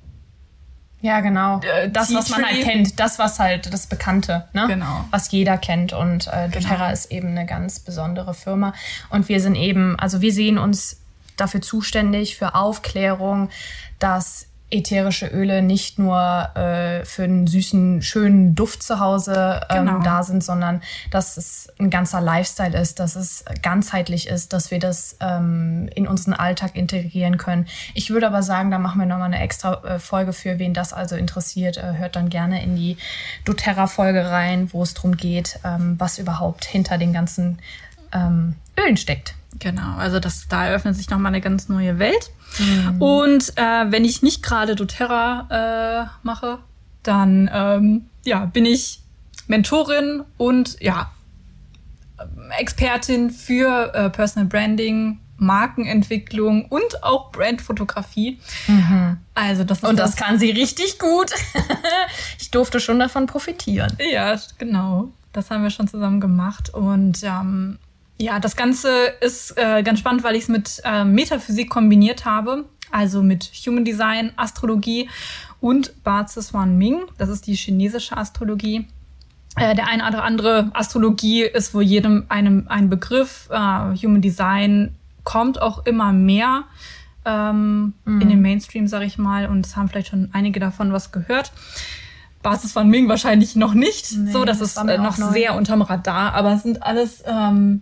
Ja, 1.01 1.21
genau. 1.21 1.61
Äh, 1.61 1.89
das, 1.89 2.13
was 2.13 2.29
man 2.29 2.45
halt 2.45 2.61
kennt, 2.61 2.99
das, 2.99 3.17
was 3.17 3.39
halt 3.39 3.73
das 3.73 3.87
Bekannte, 3.87 4.47
ne? 4.53 4.65
Genau. 4.67 5.05
Was 5.09 5.31
jeder 5.31 5.57
kennt. 5.57 5.93
Und 5.93 6.27
äh, 6.27 6.49
doTERRA 6.49 6.75
Genau. 6.87 6.91
ist 6.91 7.11
eben 7.11 7.29
eine 7.29 7.45
ganz 7.45 7.79
besondere 7.79 8.33
Firma. 8.33 8.73
Und 9.09 9.29
wir 9.29 9.39
sind 9.39 9.55
eben, 9.55 9.97
also 9.97 10.19
wir 10.21 10.33
sehen 10.33 10.57
uns 10.57 10.99
dafür 11.37 11.61
zuständig, 11.61 12.35
für 12.37 12.53
Aufklärung, 12.53 13.49
dass 13.99 14.48
ätherische 14.71 15.27
Öle 15.27 15.61
nicht 15.61 15.97
nur 15.97 16.49
äh, 16.55 17.03
für 17.03 17.23
einen 17.23 17.47
süßen, 17.47 18.01
schönen 18.01 18.53
Duft 18.55 18.83
zu 18.83 18.99
Hause 18.99 19.61
ähm, 19.69 19.88
Genau. 19.88 19.99
da 19.99 20.23
sind, 20.23 20.43
sondern 20.43 20.81
dass 21.09 21.38
es 21.38 21.73
ein 21.79 21.89
ganzer 21.89 22.21
Lifestyle 22.21 22.79
ist, 22.79 22.99
dass 22.99 23.15
es 23.15 23.43
ganzheitlich 23.61 24.27
ist, 24.27 24.53
dass 24.53 24.69
wir 24.69 24.79
das 24.79 25.17
ähm, 25.19 25.89
in 25.95 26.07
unseren 26.07 26.33
Alltag 26.33 26.75
integrieren 26.75 27.38
können. 27.38 27.67
Ich 27.95 28.11
würde 28.11 28.27
aber 28.27 28.43
sagen, 28.43 28.69
da 28.69 28.77
machen 28.77 28.99
wir 28.99 29.07
nochmal 29.07 29.27
eine 29.33 29.41
extra 29.41 29.83
äh, 29.83 29.99
Folge 29.99 30.33
für, 30.33 30.59
wen 30.59 30.73
das 30.73 30.93
also 30.93 31.15
interessiert. 31.15 31.77
Äh, 31.77 31.93
hört 31.97 32.15
dann 32.15 32.29
gerne 32.29 32.61
in 32.63 32.75
die 32.75 32.97
doTERRA-Folge 33.45 34.29
rein, 34.29 34.69
wo 34.71 34.83
es 34.83 34.93
darum 34.93 35.17
geht, 35.17 35.59
ähm, 35.63 35.95
was 35.97 36.19
überhaupt 36.19 36.65
hinter 36.65 36.97
den 36.97 37.13
ganzen 37.13 37.59
ähm, 38.13 38.55
Ölen 38.77 38.97
steckt. 38.97 39.35
Genau, 39.57 39.95
also 39.97 40.19
das, 40.19 40.47
da 40.47 40.67
eröffnet 40.67 40.95
sich 40.95 41.09
nochmal 41.09 41.31
eine 41.31 41.41
ganz 41.41 41.69
neue 41.69 41.97
Welt. 41.97 42.31
Und 42.99 43.57
äh, 43.57 43.91
wenn 43.91 44.05
ich 44.05 44.21
nicht 44.21 44.43
gerade 44.43 44.75
doTERRA 44.75 45.47
äh, 46.03 46.09
mache, 46.23 46.59
dann 47.03 47.49
ähm, 47.51 48.05
ja, 48.25 48.45
bin 48.45 48.65
ich 48.65 49.01
Mentorin 49.47 50.23
und 50.37 50.77
ja, 50.79 51.11
Expertin 52.57 53.31
für 53.31 53.93
äh, 53.93 54.09
Personal 54.09 54.47
Branding, 54.47 55.19
Markenentwicklung 55.37 56.65
und 56.65 57.03
auch 57.03 57.31
Brandfotografie. 57.31 58.39
Also 59.33 59.63
das 59.63 59.83
Und 59.83 59.97
das 59.97 60.15
kann 60.15 60.37
sie 60.37 60.51
richtig 60.51 60.99
gut. 60.99 61.31
ich 62.39 62.51
durfte 62.51 62.79
schon 62.79 62.99
davon 62.99 63.25
profitieren. 63.25 63.95
Ja, 64.11 64.37
genau. 64.57 65.09
Das 65.31 65.49
haben 65.49 65.63
wir 65.63 65.69
schon 65.69 65.87
zusammen 65.87 66.19
gemacht. 66.19 66.73
Und 66.73 67.23
ähm, 67.23 67.79
ja, 68.19 68.39
das 68.39 68.55
Ganze 68.55 68.89
ist 69.21 69.57
äh, 69.57 69.81
ganz 69.81 69.99
spannend, 69.99 70.23
weil 70.23 70.35
ich 70.35 70.43
es 70.43 70.49
mit 70.49 70.81
äh, 70.83 71.05
Metaphysik 71.05 71.69
kombiniert 71.69 72.25
habe. 72.25 72.65
Also 72.91 73.21
mit 73.21 73.45
Human 73.65 73.85
Design, 73.85 74.33
Astrologie 74.35 75.09
und 75.61 76.03
Ba 76.03 76.25
One 76.53 76.71
Ming. 76.73 77.03
Das 77.17 77.29
ist 77.29 77.47
die 77.47 77.55
chinesische 77.55 78.17
Astrologie. 78.17 78.88
Äh, 79.55 79.75
der 79.75 79.88
eine 79.88 80.07
oder 80.07 80.23
andere 80.23 80.69
Astrologie 80.73 81.43
ist 81.43 81.73
wohl 81.73 81.83
jedem 81.83 82.25
einem 82.29 82.65
ein 82.67 82.89
Begriff. 82.89 83.47
Äh, 83.51 83.57
Human 83.57 84.21
Design 84.21 84.95
kommt 85.23 85.61
auch 85.61 85.85
immer 85.85 86.11
mehr 86.11 86.63
ähm, 87.25 87.93
mhm. 88.05 88.21
in 88.21 88.29
den 88.29 88.41
Mainstream, 88.41 88.88
sag 88.88 89.03
ich 89.03 89.17
mal, 89.17 89.47
und 89.47 89.65
es 89.65 89.75
haben 89.75 89.88
vielleicht 89.88 90.09
schon 90.09 90.29
einige 90.33 90.59
davon 90.59 90.91
was 90.91 91.11
gehört. 91.11 91.51
Basis 92.41 92.71
von 92.71 92.88
Ming 92.89 93.07
wahrscheinlich 93.07 93.55
noch 93.55 93.73
nicht. 93.73 94.11
Nee, 94.17 94.31
so, 94.31 94.45
das, 94.45 94.59
das 94.59 94.77
ist 94.77 94.77
äh, 94.77 94.97
noch 94.97 95.17
neu. 95.17 95.31
sehr 95.31 95.55
unterm 95.55 95.81
Radar, 95.81 96.33
aber 96.33 96.53
es 96.53 96.63
sind 96.63 96.83
alles 96.83 97.23
ähm, 97.25 97.81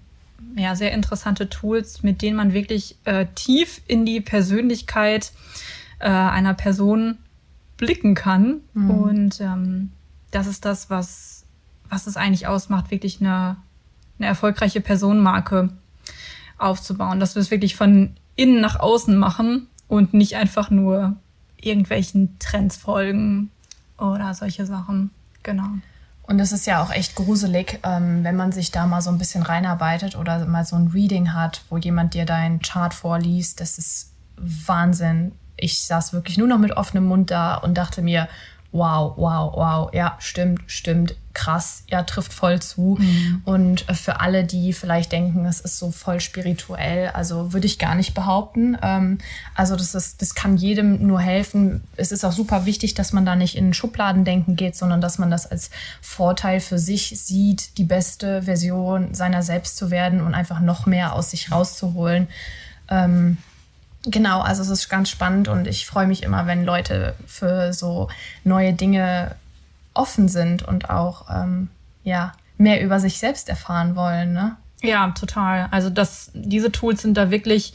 ja, 0.56 0.76
sehr 0.76 0.92
interessante 0.92 1.50
Tools, 1.50 2.04
mit 2.04 2.22
denen 2.22 2.38
man 2.38 2.54
wirklich 2.54 2.98
äh, 3.06 3.26
tief 3.36 3.82
in 3.88 4.06
die 4.06 4.22
Persönlichkeit 4.22 5.32
äh, 6.00 6.10
einer 6.10 6.54
Person 6.54 7.18
blicken 7.78 8.16
kann. 8.16 8.62
Mhm. 8.74 8.92
Und 8.92 9.42
ähm, 9.42 9.92
das 10.32 10.48
ist 10.48 10.66
das, 10.66 10.90
was, 10.90 11.46
was 11.90 12.08
es 12.08 12.18
eigentlich 12.18 12.48
ausmacht, 12.48 12.92
wirklich 12.92 13.22
eine, 13.22 13.58
eine 14.18 14.28
erfolgreiche 14.28 14.82
Personenmarke 14.82 15.70
aufzubauen. 16.58 17.20
Dass 17.20 17.36
wir 17.36 17.42
es 17.42 17.52
wirklich 17.52 17.76
von 17.76 18.16
innen 18.36 18.62
nach 18.62 18.80
außen 18.80 19.16
machen 19.16 19.68
und 19.88 20.14
nicht 20.14 20.36
einfach 20.36 20.70
nur 20.70 21.16
irgendwelchen 21.60 22.38
Trends 22.40 22.78
folgen 22.78 23.52
oder 23.98 24.34
solche 24.34 24.66
Sachen. 24.66 25.12
Genau. 25.44 25.70
Und 26.28 26.42
es 26.42 26.52
ist 26.52 26.68
ja 26.68 26.84
auch 26.84 26.92
echt 26.92 27.16
gruselig, 27.16 27.80
ähm, 27.84 28.24
wenn 28.24 28.36
man 28.36 28.52
sich 28.52 28.70
da 28.70 28.86
mal 28.86 29.02
so 29.02 29.10
ein 29.10 29.18
bisschen 29.18 29.44
reinarbeitet 29.44 30.18
oder 30.18 30.46
mal 30.46 30.66
so 30.66 30.76
ein 30.76 30.90
Reading 30.90 31.34
hat, 31.34 31.62
wo 31.70 31.78
jemand 31.78 32.14
dir 32.14 32.26
deinen 32.26 32.62
Chart 32.62 32.94
vorliest. 32.94 33.62
Das 33.62 33.78
ist 33.78 34.12
Wahnsinn. 34.36 35.32
Ich 35.56 35.86
saß 35.86 36.12
wirklich 36.12 36.38
nur 36.38 36.48
noch 36.48 36.60
mit 36.60 36.76
offenem 36.76 37.06
Mund 37.06 37.32
da 37.32 37.56
und 37.56 37.78
dachte 37.78 38.02
mir, 38.02 38.28
wow, 38.72 39.14
wow, 39.18 39.54
wow, 39.56 39.94
ja, 39.94 40.16
stimmt, 40.20 40.62
stimmt, 40.68 41.16
krass, 41.34 41.84
ja, 41.88 42.04
trifft 42.04 42.34
voll 42.34 42.60
zu. 42.62 42.98
Mhm. 43.00 43.42
Und 43.46 43.82
für 43.94 44.20
alle, 44.20 44.44
die 44.44 44.74
vielleicht 44.74 45.12
denken, 45.12 45.46
es 45.46 45.60
ist 45.60 45.78
so 45.78 45.92
voll 45.92 46.20
spirituell, 46.20 47.10
also 47.10 47.54
würde 47.54 47.68
ich 47.68 47.80
gar 47.80 47.96
nicht 47.96 48.14
behaupten. 48.14 48.78
Ähm, 48.82 49.20
also 49.56 49.76
das 49.76 49.96
ist, 49.96 50.22
das 50.22 50.36
kann 50.36 50.58
jedem 50.58 51.06
nur 51.06 51.20
helfen. 51.20 51.84
Es 51.96 52.12
ist 52.12 52.26
auch 52.26 52.32
super 52.32 52.66
wichtig, 52.66 52.96
dass 52.96 53.14
man 53.14 53.26
da 53.26 53.36
nicht 53.36 53.56
in 53.56 53.74
Schubladendenken 53.74 54.56
geht, 54.56 54.76
sondern 54.76 55.00
dass 55.00 55.20
man 55.20 55.30
das 55.30 55.46
als 55.46 55.70
Vorteil 56.02 56.60
für 56.60 56.80
sich 56.80 57.20
sieht, 57.20 57.78
die 57.78 57.86
beste 57.86 58.44
Version 58.44 59.14
seiner 59.14 59.44
selbst 59.44 59.78
zu 59.78 59.92
werden 59.92 60.22
und 60.22 60.34
einfach 60.34 60.60
noch 60.60 60.88
mehr 60.88 61.14
aus 61.14 61.32
sich 61.32 61.52
rauszuholen. 61.52 62.28
Ähm, 62.90 63.38
Genau, 64.10 64.40
also 64.40 64.62
es 64.62 64.70
ist 64.70 64.88
ganz 64.88 65.10
spannend 65.10 65.50
und 65.50 65.68
ich 65.68 65.86
freue 65.86 66.08
mich 66.08 66.24
immer, 66.24 66.48
wenn 66.48 66.64
Leute 66.64 67.14
für 67.26 67.74
so 67.74 68.08
neue 68.46 68.72
Dinge 68.72 69.36
offen 69.94 70.30
sind 70.30 70.64
und 70.64 70.90
auch 70.90 71.26
ähm, 71.30 71.68
ja 72.04 72.32
mehr 72.58 72.82
über 72.82 73.02
sich 73.02 73.20
selbst 73.20 73.50
erfahren 73.50 73.98
wollen. 73.98 74.32
Ne? 74.32 74.56
Ja, 74.82 75.12
total. 75.12 75.68
Also 75.72 75.90
das, 75.90 76.32
diese 76.34 76.72
Tools 76.72 77.02
sind 77.02 77.18
da 77.18 77.32
wirklich 77.32 77.74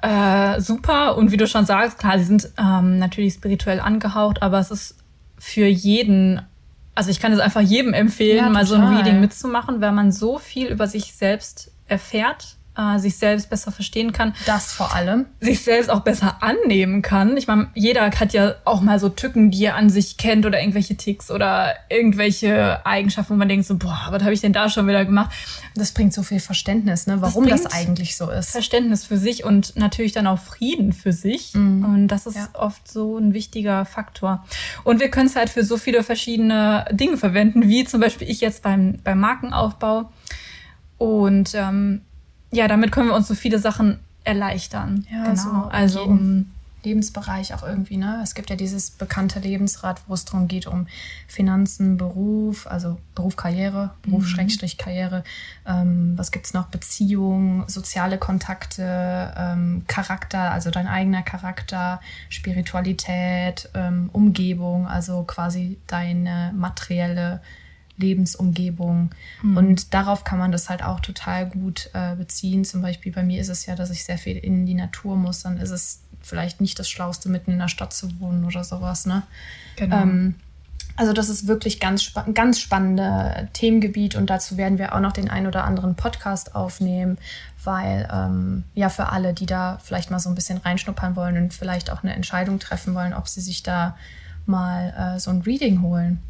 äh, 0.00 0.60
super 0.60 1.16
und 1.16 1.30
wie 1.30 1.36
du 1.36 1.46
schon 1.46 1.64
sagst, 1.64 1.98
klar, 1.98 2.18
sie 2.18 2.24
sind 2.24 2.50
ähm, 2.58 2.98
natürlich 2.98 3.34
spirituell 3.34 3.78
angehaucht, 3.78 4.42
aber 4.42 4.58
es 4.58 4.72
ist 4.72 4.96
für 5.38 5.66
jeden 5.66 6.42
also 6.94 7.08
ich 7.08 7.20
kann 7.20 7.32
es 7.32 7.40
einfach 7.40 7.62
jedem 7.62 7.94
empfehlen, 7.94 8.44
ja, 8.44 8.50
mal 8.50 8.66
so 8.66 8.74
ein 8.74 8.82
Reading 8.82 9.18
mitzumachen, 9.20 9.80
weil 9.80 9.92
man 9.92 10.12
so 10.12 10.38
viel 10.38 10.66
über 10.66 10.86
sich 10.86 11.14
selbst 11.14 11.70
erfährt 11.86 12.56
äh, 12.76 12.98
sich 12.98 13.16
selbst 13.16 13.50
besser 13.50 13.70
verstehen 13.70 14.12
kann. 14.12 14.34
Das 14.46 14.72
vor 14.72 14.94
allem. 14.94 15.26
Sich 15.40 15.62
selbst 15.62 15.90
auch 15.90 16.00
besser 16.00 16.38
annehmen 16.40 17.02
kann. 17.02 17.36
Ich 17.36 17.46
meine, 17.46 17.68
jeder 17.74 18.10
hat 18.10 18.32
ja 18.32 18.54
auch 18.64 18.80
mal 18.80 18.98
so 18.98 19.08
Tücken, 19.08 19.50
die 19.50 19.64
er 19.64 19.76
an 19.76 19.90
sich 19.90 20.16
kennt 20.16 20.46
oder 20.46 20.60
irgendwelche 20.60 20.96
Ticks 20.96 21.30
oder 21.30 21.74
irgendwelche 21.90 22.84
Eigenschaften, 22.86 23.34
wo 23.34 23.38
man 23.38 23.48
denkt 23.48 23.66
so, 23.66 23.76
boah, 23.76 24.08
was 24.10 24.22
habe 24.22 24.32
ich 24.32 24.40
denn 24.40 24.52
da 24.52 24.68
schon 24.68 24.86
wieder 24.88 25.04
gemacht? 25.04 25.32
Das 25.74 25.92
bringt 25.92 26.14
so 26.14 26.22
viel 26.22 26.40
Verständnis, 26.40 27.06
ne, 27.06 27.20
warum 27.20 27.46
das, 27.46 27.64
das 27.64 27.72
eigentlich 27.72 28.16
so 28.16 28.30
ist. 28.30 28.50
Verständnis 28.50 29.04
für 29.04 29.18
sich 29.18 29.44
und 29.44 29.76
natürlich 29.76 30.12
dann 30.12 30.26
auch 30.26 30.38
Frieden 30.38 30.92
für 30.92 31.12
sich. 31.12 31.54
Mhm. 31.54 31.84
Und 31.84 32.08
das 32.08 32.26
ist 32.26 32.36
ja. 32.36 32.48
oft 32.54 32.90
so 32.90 33.18
ein 33.18 33.34
wichtiger 33.34 33.84
Faktor. 33.84 34.44
Und 34.84 35.00
wir 35.00 35.10
können 35.10 35.26
es 35.26 35.36
halt 35.36 35.50
für 35.50 35.64
so 35.64 35.76
viele 35.76 36.02
verschiedene 36.02 36.86
Dinge 36.90 37.16
verwenden, 37.16 37.68
wie 37.68 37.84
zum 37.84 38.00
Beispiel 38.00 38.30
ich 38.30 38.40
jetzt 38.40 38.62
beim, 38.62 38.98
beim 39.04 39.20
Markenaufbau. 39.20 40.10
Und 40.98 41.52
ähm, 41.54 42.02
ja, 42.52 42.68
damit 42.68 42.92
können 42.92 43.08
wir 43.08 43.14
uns 43.14 43.28
so 43.28 43.34
viele 43.34 43.58
Sachen 43.58 43.98
erleichtern. 44.24 45.06
Ja, 45.10 45.24
genau. 45.24 45.42
So 45.42 45.50
also 45.70 46.02
um 46.04 46.46
Lebensbereich 46.84 47.54
auch 47.54 47.62
irgendwie, 47.62 47.96
ne? 47.96 48.20
Es 48.22 48.34
gibt 48.34 48.50
ja 48.50 48.56
dieses 48.56 48.90
bekannte 48.90 49.38
Lebensrad, 49.38 50.00
wo 50.08 50.14
es 50.14 50.24
darum 50.24 50.48
geht, 50.48 50.66
um 50.66 50.86
Finanzen, 51.28 51.96
Beruf, 51.96 52.66
also 52.66 52.98
Beruf, 53.14 53.36
Karriere, 53.36 53.90
Beruf, 54.02 54.24
mhm. 54.24 54.28
Schrägstrich, 54.28 54.78
Karriere. 54.78 55.22
Ähm, 55.66 56.14
was 56.16 56.32
gibt's 56.32 56.54
noch? 56.54 56.66
Beziehung, 56.66 57.64
soziale 57.68 58.18
Kontakte, 58.18 59.32
ähm, 59.36 59.84
Charakter, 59.86 60.50
also 60.50 60.70
dein 60.70 60.88
eigener 60.88 61.22
Charakter, 61.22 62.00
Spiritualität, 62.28 63.68
ähm, 63.74 64.10
Umgebung, 64.12 64.86
also 64.88 65.22
quasi 65.22 65.78
deine 65.86 66.52
materielle 66.56 67.40
Lebensumgebung. 68.02 69.10
Mhm. 69.42 69.56
Und 69.56 69.94
darauf 69.94 70.24
kann 70.24 70.38
man 70.38 70.52
das 70.52 70.68
halt 70.68 70.82
auch 70.82 71.00
total 71.00 71.48
gut 71.48 71.88
äh, 71.94 72.14
beziehen. 72.16 72.64
Zum 72.64 72.82
Beispiel 72.82 73.12
bei 73.12 73.22
mir 73.22 73.40
ist 73.40 73.48
es 73.48 73.64
ja, 73.66 73.74
dass 73.74 73.90
ich 73.90 74.04
sehr 74.04 74.18
viel 74.18 74.36
in 74.36 74.66
die 74.66 74.74
Natur 74.74 75.16
muss. 75.16 75.42
Dann 75.42 75.58
ist 75.58 75.70
es 75.70 76.02
vielleicht 76.20 76.60
nicht 76.60 76.78
das 76.78 76.90
Schlauste, 76.90 77.28
mitten 77.28 77.52
in 77.52 77.58
der 77.58 77.68
Stadt 77.68 77.92
zu 77.92 78.20
wohnen 78.20 78.44
oder 78.44 78.64
sowas. 78.64 79.06
Ne? 79.06 79.22
Genau. 79.76 80.02
Ähm, 80.02 80.34
also 80.96 81.12
das 81.12 81.28
ist 81.28 81.46
wirklich 81.46 81.80
ganz, 81.80 82.02
spa 82.02 82.26
ganz 82.34 82.60
spannende 82.60 83.48
Themengebiet 83.54 84.14
und 84.14 84.28
dazu 84.28 84.56
werden 84.56 84.78
wir 84.78 84.94
auch 84.94 85.00
noch 85.00 85.12
den 85.12 85.30
ein 85.30 85.46
oder 85.46 85.64
anderen 85.64 85.94
Podcast 85.94 86.54
aufnehmen, 86.54 87.16
weil 87.64 88.08
ähm, 88.12 88.64
ja 88.74 88.90
für 88.90 89.08
alle, 89.08 89.32
die 89.32 89.46
da 89.46 89.78
vielleicht 89.82 90.10
mal 90.10 90.18
so 90.18 90.28
ein 90.28 90.34
bisschen 90.34 90.58
reinschnuppern 90.58 91.16
wollen 91.16 91.36
und 91.38 91.54
vielleicht 91.54 91.90
auch 91.90 92.02
eine 92.02 92.14
Entscheidung 92.14 92.58
treffen 92.58 92.94
wollen, 92.94 93.14
ob 93.14 93.28
sie 93.28 93.40
sich 93.40 93.62
da 93.62 93.96
mal 94.44 95.14
äh, 95.16 95.18
so 95.18 95.30
ein 95.30 95.40
Reading 95.42 95.80
holen. 95.80 96.20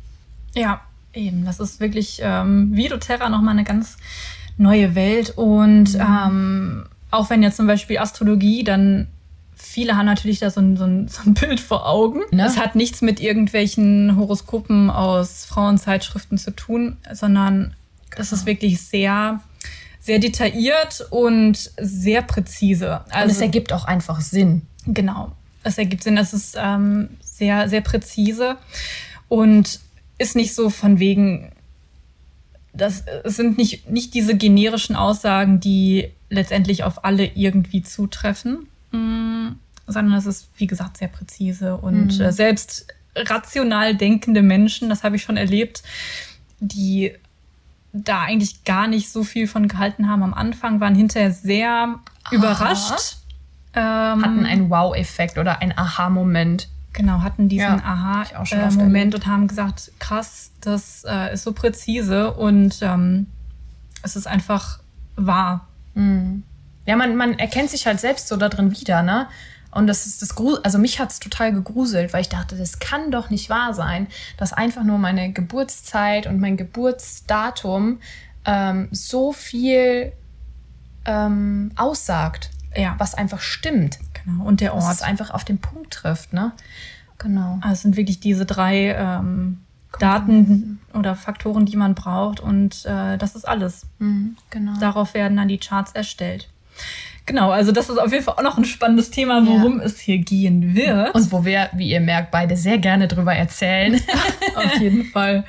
Ja, 0.54 0.82
Eben, 1.14 1.44
das 1.44 1.60
ist 1.60 1.80
wirklich 1.80 2.20
ähm, 2.22 2.70
wie 2.72 2.88
doTERRA 2.88 3.28
nochmal 3.28 3.54
eine 3.54 3.64
ganz 3.64 3.96
neue 4.56 4.94
Welt. 4.94 5.34
Und 5.36 5.94
mhm. 5.94 6.00
ähm, 6.00 6.84
auch 7.10 7.30
wenn 7.30 7.42
jetzt 7.42 7.56
zum 7.56 7.66
Beispiel 7.66 7.98
Astrologie, 7.98 8.64
dann 8.64 9.08
viele 9.54 9.96
haben 9.96 10.06
natürlich 10.06 10.38
da 10.40 10.50
so 10.50 10.60
ein, 10.60 10.76
so 10.76 10.84
ein, 10.84 11.08
so 11.08 11.22
ein 11.24 11.34
Bild 11.34 11.60
vor 11.60 11.88
Augen. 11.88 12.20
Ne? 12.30 12.44
Es 12.44 12.56
hat 12.56 12.74
nichts 12.74 13.00
mit 13.02 13.20
irgendwelchen 13.20 14.16
Horoskopen 14.16 14.90
aus 14.90 15.44
Frauenzeitschriften 15.44 16.38
zu 16.38 16.50
tun, 16.50 16.96
sondern 17.12 17.74
genau. 18.10 18.22
es 18.22 18.32
ist 18.32 18.46
wirklich 18.46 18.82
sehr, 18.82 19.40
sehr 20.00 20.18
detailliert 20.18 21.06
und 21.10 21.70
sehr 21.78 22.22
präzise. 22.22 23.02
Also, 23.10 23.24
und 23.24 23.30
es 23.30 23.40
ergibt 23.40 23.72
auch 23.72 23.84
einfach 23.84 24.20
Sinn. 24.20 24.62
Genau. 24.86 25.32
Es 25.62 25.78
ergibt 25.78 26.02
Sinn. 26.02 26.16
Es 26.16 26.32
ist 26.32 26.56
ähm, 26.58 27.10
sehr, 27.22 27.68
sehr 27.68 27.82
präzise. 27.82 28.56
Und 29.28 29.80
ist 30.18 30.36
nicht 30.36 30.54
so 30.54 30.70
von 30.70 30.98
wegen, 30.98 31.52
das 32.72 33.04
sind 33.24 33.58
nicht, 33.58 33.90
nicht 33.90 34.14
diese 34.14 34.36
generischen 34.36 34.96
Aussagen, 34.96 35.60
die 35.60 36.10
letztendlich 36.30 36.84
auf 36.84 37.04
alle 37.04 37.26
irgendwie 37.26 37.82
zutreffen, 37.82 38.66
mm, 38.92 39.48
sondern 39.86 40.14
es 40.14 40.26
ist, 40.26 40.48
wie 40.56 40.66
gesagt, 40.66 40.96
sehr 40.96 41.08
präzise 41.08 41.76
und 41.76 42.18
mhm. 42.18 42.24
äh, 42.24 42.32
selbst 42.32 42.86
rational 43.14 43.94
denkende 43.94 44.42
Menschen, 44.42 44.88
das 44.88 45.04
habe 45.04 45.16
ich 45.16 45.22
schon 45.22 45.36
erlebt, 45.36 45.82
die 46.60 47.12
da 47.92 48.22
eigentlich 48.22 48.64
gar 48.64 48.86
nicht 48.86 49.10
so 49.10 49.22
viel 49.22 49.46
von 49.46 49.68
gehalten 49.68 50.08
haben 50.08 50.22
am 50.22 50.32
Anfang, 50.32 50.80
waren 50.80 50.94
hinterher 50.94 51.32
sehr 51.32 51.98
Aha. 52.24 52.34
überrascht. 52.34 53.16
Ähm, 53.74 54.22
Hatten 54.22 54.46
einen 54.46 54.70
Wow-Effekt 54.70 55.38
oder 55.38 55.60
einen 55.60 55.76
Aha-Moment. 55.76 56.68
Genau, 56.92 57.22
hatten 57.22 57.48
diesen 57.48 57.78
ja, 57.78 57.84
Aha-Moment 57.84 59.14
äh, 59.14 59.16
und 59.16 59.26
haben 59.26 59.48
gesagt, 59.48 59.92
krass, 59.98 60.50
das 60.60 61.04
äh, 61.08 61.32
ist 61.32 61.44
so 61.44 61.52
präzise 61.52 62.34
und 62.34 62.80
ähm, 62.82 63.26
es 64.02 64.16
ist 64.16 64.26
einfach 64.26 64.80
wahr. 65.16 65.68
Mhm. 65.94 66.42
Ja, 66.84 66.96
man, 66.96 67.16
man 67.16 67.38
erkennt 67.38 67.70
sich 67.70 67.86
halt 67.86 68.00
selbst 68.00 68.28
so 68.28 68.36
da 68.36 68.48
drin 68.48 68.72
wieder, 68.72 69.02
ne? 69.02 69.28
Und 69.70 69.86
das 69.86 70.04
ist 70.04 70.20
das 70.20 70.34
Grusel, 70.34 70.60
also 70.64 70.76
mich 70.76 71.00
hat 71.00 71.10
es 71.10 71.18
total 71.18 71.50
gegruselt, 71.52 72.12
weil 72.12 72.20
ich 72.20 72.28
dachte, 72.28 72.56
das 72.56 72.78
kann 72.78 73.10
doch 73.10 73.30
nicht 73.30 73.48
wahr 73.48 73.72
sein, 73.72 74.06
dass 74.36 74.52
einfach 74.52 74.84
nur 74.84 74.98
meine 74.98 75.32
Geburtszeit 75.32 76.26
und 76.26 76.40
mein 76.40 76.58
Geburtsdatum 76.58 77.98
ähm, 78.44 78.88
so 78.90 79.32
viel 79.32 80.12
ähm, 81.06 81.72
aussagt, 81.76 82.50
ja. 82.76 82.96
was 82.98 83.14
einfach 83.14 83.40
stimmt. 83.40 83.98
Genau. 84.24 84.44
Und 84.44 84.60
der 84.60 84.74
Ort. 84.74 84.92
Es 84.92 85.02
einfach 85.02 85.30
auf 85.30 85.44
den 85.44 85.58
Punkt 85.58 85.92
trifft, 85.92 86.32
ne? 86.32 86.52
Genau. 87.18 87.58
Also 87.60 87.74
es 87.74 87.82
sind 87.82 87.96
wirklich 87.96 88.20
diese 88.20 88.44
drei 88.46 88.94
ähm, 88.94 89.58
Daten 89.98 90.80
oder 90.94 91.14
Faktoren, 91.14 91.66
die 91.66 91.76
man 91.76 91.94
braucht. 91.94 92.40
Und 92.40 92.84
äh, 92.86 93.18
das 93.18 93.36
ist 93.36 93.46
alles. 93.46 93.86
Mhm, 93.98 94.36
genau. 94.50 94.78
Darauf 94.80 95.14
werden 95.14 95.36
dann 95.36 95.48
die 95.48 95.58
Charts 95.58 95.92
erstellt. 95.92 96.48
Genau, 97.24 97.50
also 97.50 97.70
das 97.70 97.88
ist 97.88 97.98
auf 97.98 98.10
jeden 98.10 98.24
Fall 98.24 98.34
auch 98.36 98.42
noch 98.42 98.58
ein 98.58 98.64
spannendes 98.64 99.10
Thema, 99.10 99.46
worum 99.46 99.78
ja. 99.78 99.84
es 99.84 100.00
hier 100.00 100.18
gehen 100.18 100.74
wird. 100.74 101.14
Und 101.14 101.30
wo 101.30 101.44
wir, 101.44 101.70
wie 101.72 101.88
ihr 101.88 102.00
merkt, 102.00 102.32
beide 102.32 102.56
sehr 102.56 102.78
gerne 102.78 103.06
drüber 103.06 103.34
erzählen. 103.34 104.00
auf 104.56 104.80
jeden 104.80 105.04
Fall. 105.04 105.44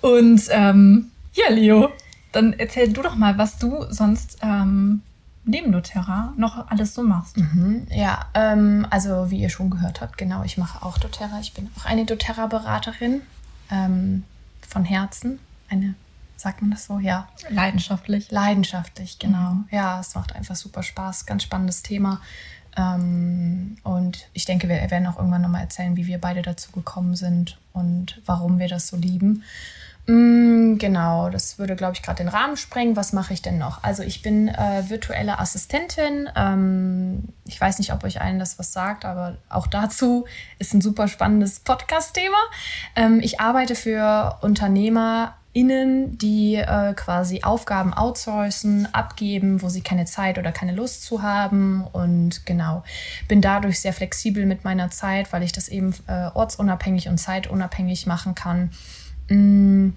Und 0.00 0.42
ähm, 0.50 1.10
ja, 1.32 1.50
Leo, 1.50 1.90
dann 2.32 2.54
erzähl 2.54 2.92
du 2.92 3.02
doch 3.02 3.14
mal, 3.14 3.38
was 3.38 3.58
du 3.58 3.84
sonst 3.90 4.38
ähm, 4.42 5.02
neben 5.46 5.72
doTERRA 5.72 6.34
noch 6.36 6.68
alles 6.68 6.94
so 6.94 7.02
machst. 7.02 7.36
Mhm, 7.38 7.86
ja, 7.90 8.26
ähm, 8.34 8.86
also 8.90 9.30
wie 9.30 9.38
ihr 9.40 9.48
schon 9.48 9.70
gehört 9.70 10.00
habt, 10.00 10.18
genau, 10.18 10.42
ich 10.42 10.58
mache 10.58 10.84
auch 10.84 10.98
doTERRA. 10.98 11.38
Ich 11.40 11.54
bin 11.54 11.70
auch 11.78 11.86
eine 11.86 12.04
doTERRA-Beraterin 12.04 13.22
ähm, 13.70 14.24
von 14.66 14.84
Herzen. 14.84 15.38
Eine, 15.68 15.94
sagt 16.36 16.62
man 16.62 16.72
das 16.72 16.86
so? 16.86 16.98
Ja. 16.98 17.28
Leidenschaftlich. 17.48 18.30
Leidenschaftlich, 18.30 19.18
genau. 19.18 19.52
Mhm. 19.52 19.68
Ja, 19.70 20.00
es 20.00 20.14
macht 20.14 20.34
einfach 20.34 20.56
super 20.56 20.82
Spaß. 20.82 21.26
Ganz 21.26 21.44
spannendes 21.44 21.82
Thema. 21.82 22.20
Ähm, 22.76 23.78
und 23.84 24.28
ich 24.32 24.44
denke, 24.44 24.68
wir 24.68 24.90
werden 24.90 25.06
auch 25.06 25.16
irgendwann 25.16 25.42
nochmal 25.42 25.62
erzählen, 25.62 25.96
wie 25.96 26.06
wir 26.06 26.20
beide 26.20 26.42
dazu 26.42 26.72
gekommen 26.72 27.14
sind 27.14 27.58
und 27.72 28.20
warum 28.26 28.58
wir 28.58 28.68
das 28.68 28.88
so 28.88 28.96
lieben. 28.96 29.44
Mm, 30.08 30.78
genau, 30.78 31.30
das 31.30 31.58
würde, 31.58 31.74
glaube 31.74 31.94
ich, 31.94 32.02
gerade 32.02 32.18
den 32.18 32.28
Rahmen 32.28 32.56
sprengen. 32.56 32.94
Was 32.94 33.12
mache 33.12 33.34
ich 33.34 33.42
denn 33.42 33.58
noch? 33.58 33.82
Also 33.82 34.04
ich 34.04 34.22
bin 34.22 34.46
äh, 34.48 34.88
virtuelle 34.88 35.40
Assistentin. 35.40 36.28
Ähm, 36.36 37.24
ich 37.44 37.60
weiß 37.60 37.78
nicht, 37.80 37.92
ob 37.92 38.04
euch 38.04 38.20
allen 38.20 38.38
das 38.38 38.58
was 38.58 38.72
sagt, 38.72 39.04
aber 39.04 39.36
auch 39.48 39.66
dazu 39.66 40.26
ist 40.60 40.74
ein 40.74 40.80
super 40.80 41.08
spannendes 41.08 41.58
Podcast-Thema. 41.58 42.36
Ähm, 42.94 43.18
ich 43.20 43.40
arbeite 43.40 43.74
für 43.74 44.38
UnternehmerInnen, 44.42 46.16
die 46.18 46.54
äh, 46.54 46.94
quasi 46.94 47.42
Aufgaben 47.42 47.92
outsourcen, 47.92 48.86
abgeben, 48.94 49.60
wo 49.60 49.68
sie 49.68 49.80
keine 49.80 50.04
Zeit 50.04 50.38
oder 50.38 50.52
keine 50.52 50.72
Lust 50.72 51.02
zu 51.02 51.22
haben. 51.22 51.84
Und 51.84 52.46
genau, 52.46 52.84
bin 53.26 53.40
dadurch 53.40 53.80
sehr 53.80 53.92
flexibel 53.92 54.46
mit 54.46 54.62
meiner 54.62 54.92
Zeit, 54.92 55.32
weil 55.32 55.42
ich 55.42 55.50
das 55.50 55.66
eben 55.66 55.92
äh, 56.06 56.28
ortsunabhängig 56.32 57.08
und 57.08 57.18
zeitunabhängig 57.18 58.06
machen 58.06 58.36
kann. 58.36 58.70
Mm, 59.28 59.90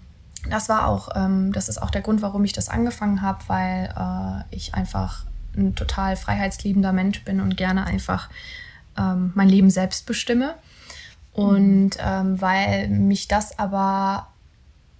das 0.49 0.69
war 0.69 0.87
auch, 0.87 1.09
ähm, 1.15 1.51
das 1.53 1.69
ist 1.69 1.81
auch 1.81 1.91
der 1.91 2.01
Grund, 2.01 2.21
warum 2.21 2.43
ich 2.43 2.53
das 2.53 2.69
angefangen 2.69 3.21
habe, 3.21 3.39
weil 3.47 3.93
äh, 3.95 4.55
ich 4.55 4.73
einfach 4.73 5.25
ein 5.55 5.75
total 5.75 6.15
freiheitsliebender 6.15 6.93
Mensch 6.93 7.23
bin 7.23 7.41
und 7.41 7.57
gerne 7.57 7.85
einfach 7.85 8.29
ähm, 8.97 9.31
mein 9.35 9.49
Leben 9.49 9.69
selbst 9.69 10.05
bestimme. 10.05 10.55
Und 11.33 11.91
ähm, 11.99 12.41
weil 12.41 12.89
mich 12.89 13.27
das 13.27 13.57
aber 13.59 14.27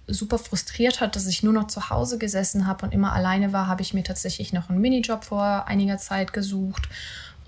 super 0.06 0.38
frustriert 0.38 1.00
hat, 1.00 1.16
dass 1.16 1.26
ich 1.26 1.42
nur 1.42 1.52
noch 1.52 1.68
zu 1.68 1.90
Hause 1.90 2.18
gesessen 2.18 2.66
habe 2.66 2.84
und 2.86 2.92
immer 2.92 3.12
alleine 3.12 3.52
war, 3.52 3.66
habe 3.66 3.82
ich 3.82 3.94
mir 3.94 4.02
tatsächlich 4.02 4.52
noch 4.52 4.68
einen 4.68 4.80
Minijob 4.80 5.24
vor 5.24 5.66
einiger 5.66 5.98
Zeit 5.98 6.32
gesucht 6.32 6.88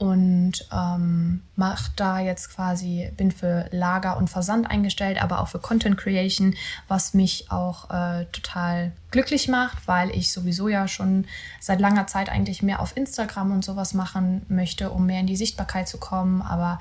und 0.03 0.67
ähm, 0.73 1.43
mache 1.55 1.93
da 1.95 2.19
jetzt 2.19 2.57
quasi, 2.57 3.09
bin 3.17 3.31
für 3.31 3.69
Lager 3.71 4.17
und 4.17 4.29
Versand 4.29 4.69
eingestellt, 4.69 5.23
aber 5.23 5.41
auch 5.41 5.47
für 5.47 5.61
Content 5.61 5.97
Creation, 5.97 6.57
was 6.89 7.15
mich 7.15 7.53
auch 7.53 7.89
äh, 7.89 8.25
total 8.33 8.91
glücklich 9.13 9.47
macht, 9.47 9.87
weil 9.87 10.11
ich 10.11 10.33
sowieso 10.33 10.67
ja 10.67 10.89
schon 10.89 11.27
seit 11.61 11.79
langer 11.79 12.09
Zeit 12.09 12.31
eigentlich 12.31 12.65
mehr 12.65 12.81
auf 12.81 12.97
Instagram 12.97 13.53
und 13.53 13.65
sowas 13.65 13.95
machen 13.95 14.45
möchte, 14.49 14.91
um 14.91 15.07
mehr 15.07 15.21
in 15.21 15.29
die 15.29 15.37
Sichtbarkeit 15.37 15.87
zu 15.87 15.99
kommen. 15.99 16.43
Aber 16.43 16.81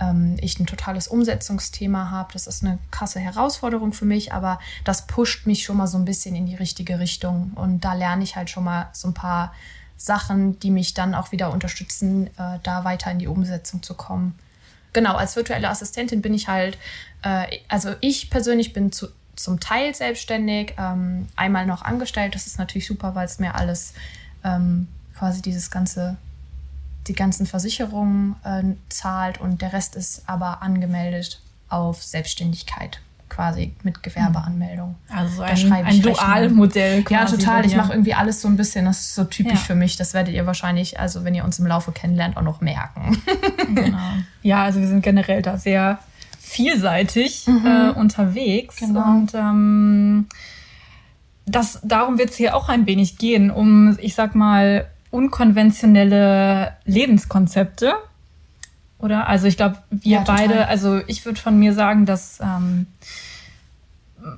ähm, 0.00 0.36
ich 0.40 0.58
ein 0.58 0.64
totales 0.64 1.08
Umsetzungsthema 1.08 2.10
habe. 2.10 2.32
Das 2.32 2.46
ist 2.46 2.64
eine 2.64 2.78
krasse 2.90 3.20
Herausforderung 3.20 3.92
für 3.92 4.06
mich, 4.06 4.32
aber 4.32 4.58
das 4.84 5.06
pusht 5.06 5.46
mich 5.46 5.62
schon 5.64 5.76
mal 5.76 5.88
so 5.88 5.98
ein 5.98 6.06
bisschen 6.06 6.34
in 6.34 6.46
die 6.46 6.56
richtige 6.56 7.00
Richtung. 7.00 7.52
Und 7.54 7.84
da 7.84 7.92
lerne 7.92 8.24
ich 8.24 8.34
halt 8.34 8.48
schon 8.48 8.64
mal 8.64 8.88
so 8.94 9.08
ein 9.08 9.14
paar 9.14 9.52
Sachen, 10.02 10.58
die 10.58 10.70
mich 10.70 10.94
dann 10.94 11.14
auch 11.14 11.30
wieder 11.30 11.52
unterstützen, 11.52 12.26
äh, 12.36 12.58
da 12.64 12.84
weiter 12.84 13.12
in 13.12 13.20
die 13.20 13.28
Umsetzung 13.28 13.84
zu 13.84 13.94
kommen. 13.94 14.36
Genau, 14.92 15.14
als 15.14 15.36
virtuelle 15.36 15.68
Assistentin 15.68 16.22
bin 16.22 16.34
ich 16.34 16.48
halt, 16.48 16.76
äh, 17.22 17.58
also 17.68 17.94
ich 18.00 18.28
persönlich 18.28 18.72
bin 18.72 18.90
zu, 18.90 19.08
zum 19.36 19.60
Teil 19.60 19.94
selbstständig, 19.94 20.74
ähm, 20.76 21.28
einmal 21.36 21.66
noch 21.66 21.82
angestellt. 21.82 22.34
Das 22.34 22.48
ist 22.48 22.58
natürlich 22.58 22.88
super, 22.88 23.14
weil 23.14 23.26
es 23.26 23.38
mir 23.38 23.54
alles 23.54 23.94
ähm, 24.42 24.88
quasi 25.16 25.40
dieses 25.40 25.70
ganze, 25.70 26.16
die 27.06 27.14
ganzen 27.14 27.46
Versicherungen 27.46 28.34
äh, 28.42 28.64
zahlt 28.88 29.40
und 29.40 29.62
der 29.62 29.72
Rest 29.72 29.94
ist 29.94 30.24
aber 30.26 30.62
angemeldet 30.62 31.40
auf 31.68 32.02
Selbstständigkeit 32.02 33.00
quasi 33.32 33.72
mit 33.82 34.02
Gewerbeanmeldung. 34.02 34.96
Also 35.08 35.36
so 35.36 35.42
ein, 35.42 35.72
ein 35.72 36.02
Dualmodell. 36.02 37.04
Ja, 37.08 37.24
total. 37.24 37.64
Ich 37.64 37.74
mache 37.74 37.92
irgendwie 37.92 38.14
alles 38.14 38.42
so 38.42 38.48
ein 38.48 38.56
bisschen, 38.56 38.84
das 38.84 39.00
ist 39.00 39.14
so 39.14 39.24
typisch 39.24 39.54
ja. 39.54 39.58
für 39.58 39.74
mich. 39.74 39.96
Das 39.96 40.12
werdet 40.12 40.34
ihr 40.34 40.46
wahrscheinlich, 40.46 41.00
also 41.00 41.24
wenn 41.24 41.34
ihr 41.34 41.44
uns 41.44 41.58
im 41.58 41.66
Laufe 41.66 41.92
kennenlernt, 41.92 42.36
auch 42.36 42.42
noch 42.42 42.60
merken. 42.60 43.20
genau. 43.74 43.98
Ja, 44.44 44.64
also 44.64 44.80
wir 44.80 44.88
sind 44.88 45.02
generell 45.02 45.40
da 45.40 45.56
sehr 45.56 46.00
vielseitig 46.40 47.46
mhm. 47.46 47.64
äh, 47.64 47.90
unterwegs. 47.90 48.76
Genau. 48.76 49.04
Und 49.04 49.34
ähm, 49.34 50.26
das, 51.46 51.80
darum 51.84 52.18
wird 52.18 52.30
es 52.30 52.36
hier 52.36 52.56
auch 52.56 52.68
ein 52.68 52.86
wenig 52.86 53.18
gehen, 53.18 53.52
um, 53.52 53.96
ich 54.00 54.16
sag 54.16 54.34
mal, 54.34 54.86
unkonventionelle 55.12 56.72
Lebenskonzepte 56.84 57.94
oder? 59.02 59.28
Also 59.28 59.46
ich 59.46 59.56
glaube, 59.56 59.78
wir 59.90 60.18
ja, 60.18 60.24
beide, 60.26 60.68
also 60.68 61.00
ich 61.06 61.24
würde 61.24 61.40
von 61.40 61.58
mir 61.58 61.74
sagen, 61.74 62.06
dass 62.06 62.40
ähm, 62.40 62.86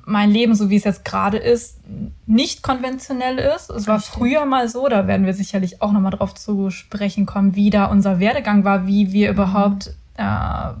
mein 0.05 0.31
Leben, 0.31 0.55
so 0.55 0.69
wie 0.69 0.75
es 0.75 0.83
jetzt 0.83 1.05
gerade 1.05 1.37
ist, 1.37 1.77
nicht 2.25 2.63
konventionell 2.63 3.37
ist. 3.37 3.69
Es 3.69 3.87
war 3.87 3.99
früher 3.99 4.45
mal 4.45 4.67
so, 4.67 4.87
da 4.87 5.07
werden 5.07 5.25
wir 5.25 5.33
sicherlich 5.33 5.81
auch 5.81 5.91
nochmal 5.91 6.11
drauf 6.11 6.33
zu 6.33 6.71
sprechen 6.71 7.25
kommen, 7.25 7.55
wie 7.55 7.69
da 7.69 7.85
unser 7.85 8.19
Werdegang 8.19 8.63
war, 8.63 8.87
wie 8.87 9.11
wir 9.11 9.29
mhm. 9.29 9.35
überhaupt, 9.35 9.93
äh, 10.17 10.23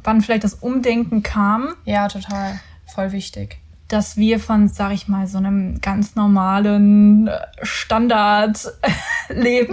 wann 0.03 0.21
vielleicht 0.21 0.43
das 0.43 0.55
Umdenken 0.55 1.23
kam. 1.23 1.75
Ja, 1.85 2.07
total. 2.07 2.59
Voll 2.87 3.11
wichtig 3.11 3.59
dass 3.87 4.17
wir 4.17 4.39
von, 4.39 4.67
sag 4.67 4.93
ich 4.93 5.07
mal, 5.07 5.27
so 5.27 5.37
einem 5.37 5.79
ganz 5.79 6.15
normalen 6.15 7.27
äh, 7.27 7.39
Standardleben, 7.61 8.73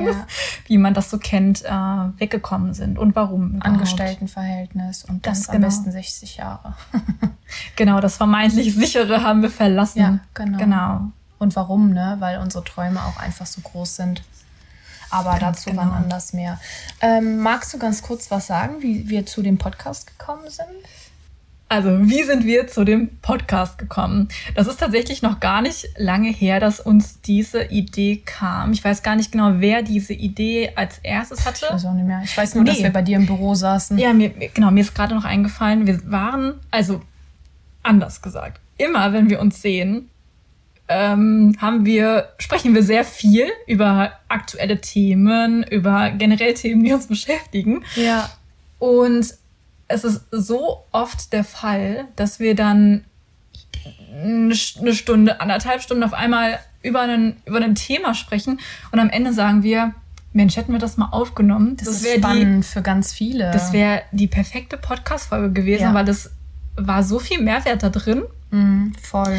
ja. 0.07 0.27
wie 0.67 0.77
man 0.77 0.93
das 0.93 1.09
so 1.11 1.19
kennt, 1.19 1.65
äh, 1.65 1.71
weggekommen 1.71 2.75
sind 2.75 2.99
und 2.99 3.17
warum. 3.17 3.57
Überhaupt. 3.57 3.67
Angestelltenverhältnis 3.67 5.05
und 5.05 5.27
das, 5.27 5.41
das 5.41 5.49
am 5.49 5.57
genau. 5.57 5.67
besten 5.67 5.93
60 5.93 6.37
Jahre. 6.37 6.75
genau, 7.77 8.01
das 8.01 8.17
vermeintlich 8.17 8.75
sichere 8.77 9.23
haben 9.23 9.41
wir 9.43 9.51
verlassen. 9.51 9.99
Ja, 9.99 10.19
genau. 10.35 10.59
genau. 10.59 11.01
Und 11.39 11.57
warum, 11.57 11.91
ne? 11.91 12.17
Weil 12.19 12.39
unsere 12.39 12.65
Träume 12.65 13.03
auch 13.03 13.17
einfach 13.19 13.47
so 13.47 13.63
groß 13.63 13.97
sind. 13.97 14.23
Aber 15.11 15.39
ganz 15.39 15.59
dazu 15.59 15.71
genau. 15.71 15.83
wann 15.83 15.93
anders 15.93 16.33
mehr. 16.33 16.61
Ähm, 17.01 17.39
magst 17.39 17.75
du 17.75 17.79
ganz 17.79 18.03
kurz 18.03 18.31
was 18.31 18.47
sagen, 18.47 18.81
wie 18.81 19.09
wir 19.09 19.27
zu 19.27 19.43
dem 19.43 19.59
Podcast 19.59 20.07
gekommen 20.07 20.49
sind? 20.49 20.69
Also, 21.73 22.07
wie 22.07 22.23
sind 22.23 22.45
wir 22.45 22.67
zu 22.67 22.85
dem 22.85 23.17
Podcast 23.23 23.79
gekommen? 23.79 24.29
Das 24.55 24.67
ist 24.67 24.79
tatsächlich 24.79 25.23
noch 25.23 25.41
gar 25.41 25.63
nicht 25.63 25.89
lange 25.97 26.29
her, 26.29 26.61
dass 26.61 26.81
uns 26.81 27.23
diese 27.23 27.63
Idee 27.63 28.21
kam. 28.27 28.73
Ich 28.73 28.85
weiß 28.85 29.03
gar 29.03 29.17
nicht 29.17 29.33
genau, 29.33 29.53
wer 29.55 29.81
diese 29.81 30.13
Idee 30.13 30.73
als 30.75 30.99
erstes 30.99 31.47
hatte. 31.47 31.65
Ich 31.65 31.73
weiß 31.73 31.87
auch 31.87 31.95
nicht 31.95 32.07
mehr. 32.07 32.21
Ich 32.25 32.37
weiß 32.37 32.57
nur, 32.57 32.65
nee. 32.65 32.73
dass 32.73 32.83
wir 32.83 32.91
bei 32.91 33.01
dir 33.01 33.17
im 33.17 33.25
Büro 33.25 33.55
saßen. 33.55 33.97
Ja, 33.97 34.13
mir, 34.13 34.29
genau, 34.53 34.71
mir 34.71 34.83
ist 34.83 34.95
gerade 34.95 35.15
noch 35.15 35.25
eingefallen, 35.25 35.87
wir 35.87 35.99
waren, 36.11 36.61
also 36.71 37.01
anders 37.83 38.21
gesagt, 38.21 38.61
immer 38.77 39.15
wenn 39.15 39.31
wir 39.31 39.41
uns 39.41 39.63
sehen, 39.63 40.11
ähm, 40.89 41.57
haben 41.59 41.87
wir, 41.87 42.35
sprechen 42.37 42.75
wir 42.75 42.83
sehr 42.83 43.03
viel 43.03 43.47
über 43.67 44.13
aktuelle 44.29 44.79
Themen, 44.83 45.63
über 45.63 46.11
generell 46.11 46.53
Themen, 46.53 46.85
die 46.85 46.93
uns 46.93 47.07
beschäftigen. 47.07 47.83
Ja. 47.97 48.29
Und 48.79 49.41
es 49.93 50.05
ist 50.05 50.27
so 50.31 50.85
oft 50.91 51.33
der 51.33 51.45
Fall, 51.45 52.07
dass 52.17 52.39
wir 52.39 52.55
dann 52.55 53.05
eine 54.15 54.55
Stunde, 54.95 55.41
anderthalb 55.41 55.83
Stunden 55.83 56.03
auf 56.03 56.13
einmal 56.13 56.59
über, 56.83 57.01
einen, 57.01 57.37
über 57.47 57.59
ein 57.59 57.75
Thema 57.75 58.15
sprechen 58.15 58.61
und 58.91 58.99
am 58.99 59.11
Ende 59.11 59.33
sagen 59.33 59.63
wir, 59.63 59.95
Mensch, 60.35 60.57
hätten 60.57 60.73
wir 60.73 60.79
das 60.79 60.97
mal 60.97 61.11
aufgenommen. 61.11 61.77
Das, 61.77 61.87
das 61.87 62.03
ist 62.03 62.17
spannend 62.17 62.65
die, 62.65 62.69
für 62.69 62.83
ganz 62.83 63.13
viele. 63.13 63.51
Das 63.51 63.73
wäre 63.73 64.03
die 64.13 64.27
perfekte 64.27 64.79
Podcast-Folge 64.79 65.53
gewesen, 65.53 65.83
ja. 65.83 65.95
weil 65.95 66.07
das 66.07 66.31
war 66.77 67.03
so 67.03 67.19
viel 67.19 67.43
Mehrwert 67.43 67.83
da 67.83 67.91
drin. 67.91 68.23
Mm, 68.51 68.93
voll. 69.01 69.37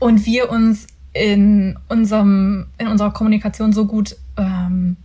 Und 0.00 0.26
wir 0.26 0.50
uns 0.50 0.88
in, 1.12 1.78
unserem, 1.88 2.66
in 2.78 2.88
unserer 2.88 3.12
Kommunikation 3.12 3.72
so 3.72 3.86
gut 3.86 4.16
ähm, 4.36 4.96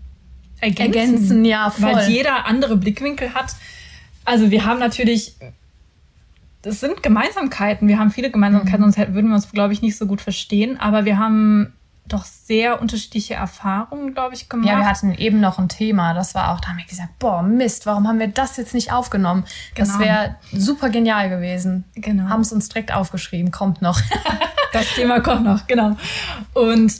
ergänzen. 0.59 0.99
Ergänzen, 0.99 1.45
ja, 1.45 1.69
voll. 1.69 1.93
Weil 1.93 2.09
jeder 2.09 2.47
andere 2.47 2.77
Blickwinkel 2.77 3.33
hat 3.35 3.55
also 4.25 4.51
wir 4.51 4.65
haben 4.65 4.79
natürlich, 4.79 5.35
das 6.61 6.79
sind 6.79 7.03
Gemeinsamkeiten. 7.03 7.87
Wir 7.87 7.99
haben 7.99 8.11
viele 8.11 8.31
Gemeinsamkeiten, 8.31 8.85
mhm. 8.85 8.91
sonst 8.91 9.13
würden 9.13 9.29
wir 9.29 9.35
uns, 9.35 9.51
glaube 9.51 9.73
ich, 9.73 9.81
nicht 9.81 9.97
so 9.97 10.05
gut 10.05 10.21
verstehen. 10.21 10.79
Aber 10.79 11.05
wir 11.05 11.17
haben 11.17 11.73
doch 12.07 12.25
sehr 12.25 12.81
unterschiedliche 12.81 13.35
Erfahrungen, 13.35 14.13
glaube 14.13 14.35
ich, 14.35 14.49
gemacht. 14.49 14.67
Ja, 14.67 14.77
wir 14.77 14.85
hatten 14.85 15.13
eben 15.13 15.39
noch 15.39 15.59
ein 15.59 15.69
Thema, 15.69 16.13
das 16.13 16.35
war 16.35 16.51
auch, 16.51 16.59
da 16.59 16.69
haben 16.69 16.77
wir 16.77 16.85
gesagt, 16.85 17.19
boah, 17.19 17.41
Mist, 17.41 17.85
warum 17.85 18.07
haben 18.07 18.19
wir 18.19 18.27
das 18.27 18.57
jetzt 18.57 18.73
nicht 18.73 18.91
aufgenommen? 18.91 19.45
Genau. 19.75 19.87
Das 19.87 19.99
wäre 19.99 20.35
super 20.51 20.89
genial 20.89 21.29
gewesen. 21.29 21.85
Genau. 21.95 22.29
Haben 22.29 22.41
es 22.41 22.51
uns 22.51 22.69
direkt 22.69 22.93
aufgeschrieben, 22.93 23.51
kommt 23.51 23.81
noch. 23.81 24.01
das 24.73 24.93
Thema 24.95 25.21
kommt 25.21 25.43
noch, 25.43 25.67
genau. 25.67 25.95
Und 26.53 26.93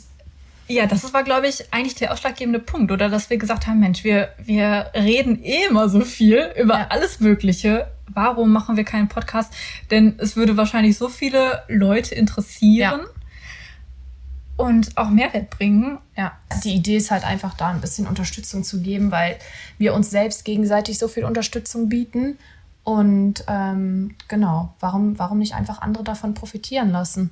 ja, 0.68 0.86
das 0.86 1.12
war, 1.12 1.22
glaube 1.22 1.48
ich, 1.48 1.72
eigentlich 1.72 1.94
der 1.94 2.12
ausschlaggebende 2.12 2.58
Punkt, 2.58 2.92
oder 2.92 3.08
dass 3.08 3.30
wir 3.30 3.36
gesagt 3.36 3.66
haben, 3.66 3.80
Mensch, 3.80 4.04
wir, 4.04 4.30
wir 4.38 4.90
reden 4.94 5.42
eh 5.42 5.64
immer 5.68 5.88
so 5.88 6.00
viel 6.00 6.52
über 6.58 6.74
ja. 6.74 6.86
alles 6.88 7.20
Mögliche. 7.20 7.88
Warum 8.08 8.52
machen 8.52 8.76
wir 8.76 8.84
keinen 8.84 9.08
Podcast? 9.08 9.52
Denn 9.90 10.14
es 10.18 10.36
würde 10.36 10.56
wahrscheinlich 10.56 10.98
so 10.98 11.08
viele 11.08 11.62
Leute 11.68 12.14
interessieren. 12.14 13.00
Ja 13.00 13.06
und 14.56 14.96
auch 14.96 15.10
Mehrwert 15.10 15.50
bringen. 15.50 15.98
Ja, 16.16 16.32
die 16.62 16.74
Idee 16.74 16.96
ist 16.96 17.10
halt 17.10 17.24
einfach 17.24 17.54
da 17.54 17.70
ein 17.70 17.80
bisschen 17.80 18.06
Unterstützung 18.06 18.64
zu 18.64 18.80
geben, 18.80 19.10
weil 19.10 19.36
wir 19.78 19.94
uns 19.94 20.10
selbst 20.10 20.44
gegenseitig 20.44 20.98
so 20.98 21.08
viel 21.08 21.24
Unterstützung 21.24 21.88
bieten. 21.88 22.38
Und 22.84 23.44
ähm, 23.48 24.14
genau, 24.28 24.74
warum, 24.80 25.18
warum 25.18 25.38
nicht 25.38 25.54
einfach 25.54 25.80
andere 25.80 26.04
davon 26.04 26.34
profitieren 26.34 26.90
lassen? 26.90 27.30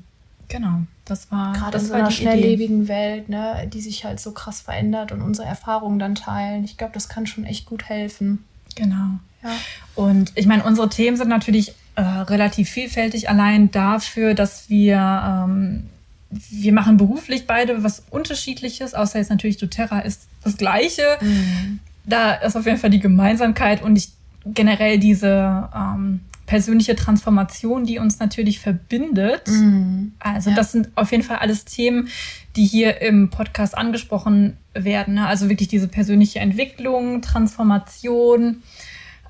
Genau, 0.51 0.83
das 1.05 1.31
war 1.31 1.53
gerade 1.53 1.79
in 1.79 1.85
so 1.85 1.95
einer 1.95 2.11
schnelllebigen 2.11 2.83
Idee. 2.83 2.89
Welt, 2.89 3.29
ne, 3.29 3.69
die 3.73 3.81
sich 3.81 4.05
halt 4.05 4.19
so 4.19 4.33
krass 4.33 4.61
verändert 4.61 5.13
und 5.13 5.23
unsere 5.23 5.47
Erfahrungen 5.47 5.99
dann 5.99 6.17
teilen. 6.17 6.65
Ich 6.65 6.77
glaube, 6.77 6.93
das 6.93 7.09
kann 7.09 7.27
schon 7.27 7.45
echt 7.45 7.67
gut 7.67 7.85
helfen. 7.85 8.45
Genau. 8.75 9.21
Ja. 9.43 9.51
Und 9.95 10.33
ich 10.35 10.47
meine, 10.47 10.65
unsere 10.65 10.89
Themen 10.89 11.17
sind 11.17 11.29
natürlich 11.29 11.75
äh, 11.95 12.03
relativ 12.03 12.69
vielfältig, 12.69 13.31
allein 13.31 13.71
dafür, 13.71 14.35
dass 14.35 14.69
wir 14.69 14.97
ähm, 14.99 15.87
wir 16.31 16.73
machen 16.73 16.97
beruflich 16.97 17.47
beide 17.47 17.83
was 17.83 18.05
Unterschiedliches, 18.11 18.95
außer 18.95 19.19
jetzt 19.19 19.31
natürlich 19.31 19.57
doTERRA 19.57 20.01
ist 20.01 20.29
das 20.43 20.57
Gleiche. 20.57 21.19
Mhm. 21.21 21.81
Da 22.05 22.35
ist 22.35 22.57
auf 22.57 22.67
jeden 22.67 22.79
Fall 22.79 22.91
die 22.91 23.01
Gemeinsamkeit 23.01 23.83
und 23.83 23.97
ich 23.97 24.11
generell 24.47 24.99
diese 24.99 25.69
ähm, 25.75 26.21
persönliche 26.51 26.97
Transformation, 26.97 27.85
die 27.85 28.01
uns 28.01 28.19
natürlich 28.19 28.59
verbindet. 28.59 29.47
Mhm. 29.47 30.15
Also 30.19 30.51
ja. 30.51 30.57
das 30.57 30.73
sind 30.73 30.89
auf 30.97 31.13
jeden 31.13 31.23
Fall 31.23 31.37
alles 31.37 31.65
Themen, 31.65 32.09
die 32.57 32.65
hier 32.65 33.01
im 33.03 33.31
Podcast 33.31 33.79
angesprochen 33.79 34.57
werden. 34.75 35.15
Ne? 35.15 35.29
Also 35.29 35.49
wirklich 35.49 35.69
diese 35.69 35.87
persönliche 35.87 36.41
Entwicklung, 36.41 37.23
Transformation, 37.23 38.65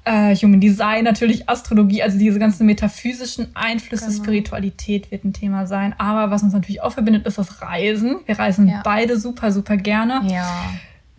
äh, 0.06 0.35
Human 0.35 0.61
Design, 0.61 1.04
natürlich 1.04 1.46
Astrologie, 1.46 2.02
also 2.02 2.16
diese 2.18 2.38
ganzen 2.38 2.64
metaphysischen 2.64 3.48
Einflüsse, 3.52 4.06
genau. 4.06 4.22
Spiritualität 4.22 5.11
wird 5.11 5.24
ein 5.24 5.35
Thema 5.35 5.66
sein. 5.66 5.94
Aber 5.98 6.30
was 6.30 6.42
uns 6.42 6.54
natürlich 6.54 6.80
auch 6.80 6.92
verbindet, 6.92 7.26
ist 7.26 7.37
das 7.37 7.61
Reisen. 7.61 8.20
Wir 8.24 8.38
reisen 8.38 8.66
ja. 8.66 8.80
beide 8.83 9.20
super, 9.20 9.52
super 9.52 9.76
gerne. 9.76 10.22
Ja. 10.26 10.70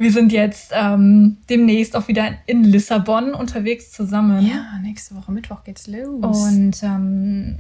Wir 0.01 0.11
sind 0.11 0.31
jetzt 0.31 0.71
ähm, 0.73 1.37
demnächst 1.47 1.95
auch 1.95 2.07
wieder 2.07 2.33
in 2.47 2.63
Lissabon 2.63 3.35
unterwegs 3.35 3.91
zusammen. 3.91 4.43
Ja, 4.47 4.79
nächste 4.81 5.15
Woche 5.15 5.31
Mittwoch 5.31 5.63
geht's 5.63 5.85
los. 5.85 6.23
Und 6.23 6.81
ähm, 6.81 7.59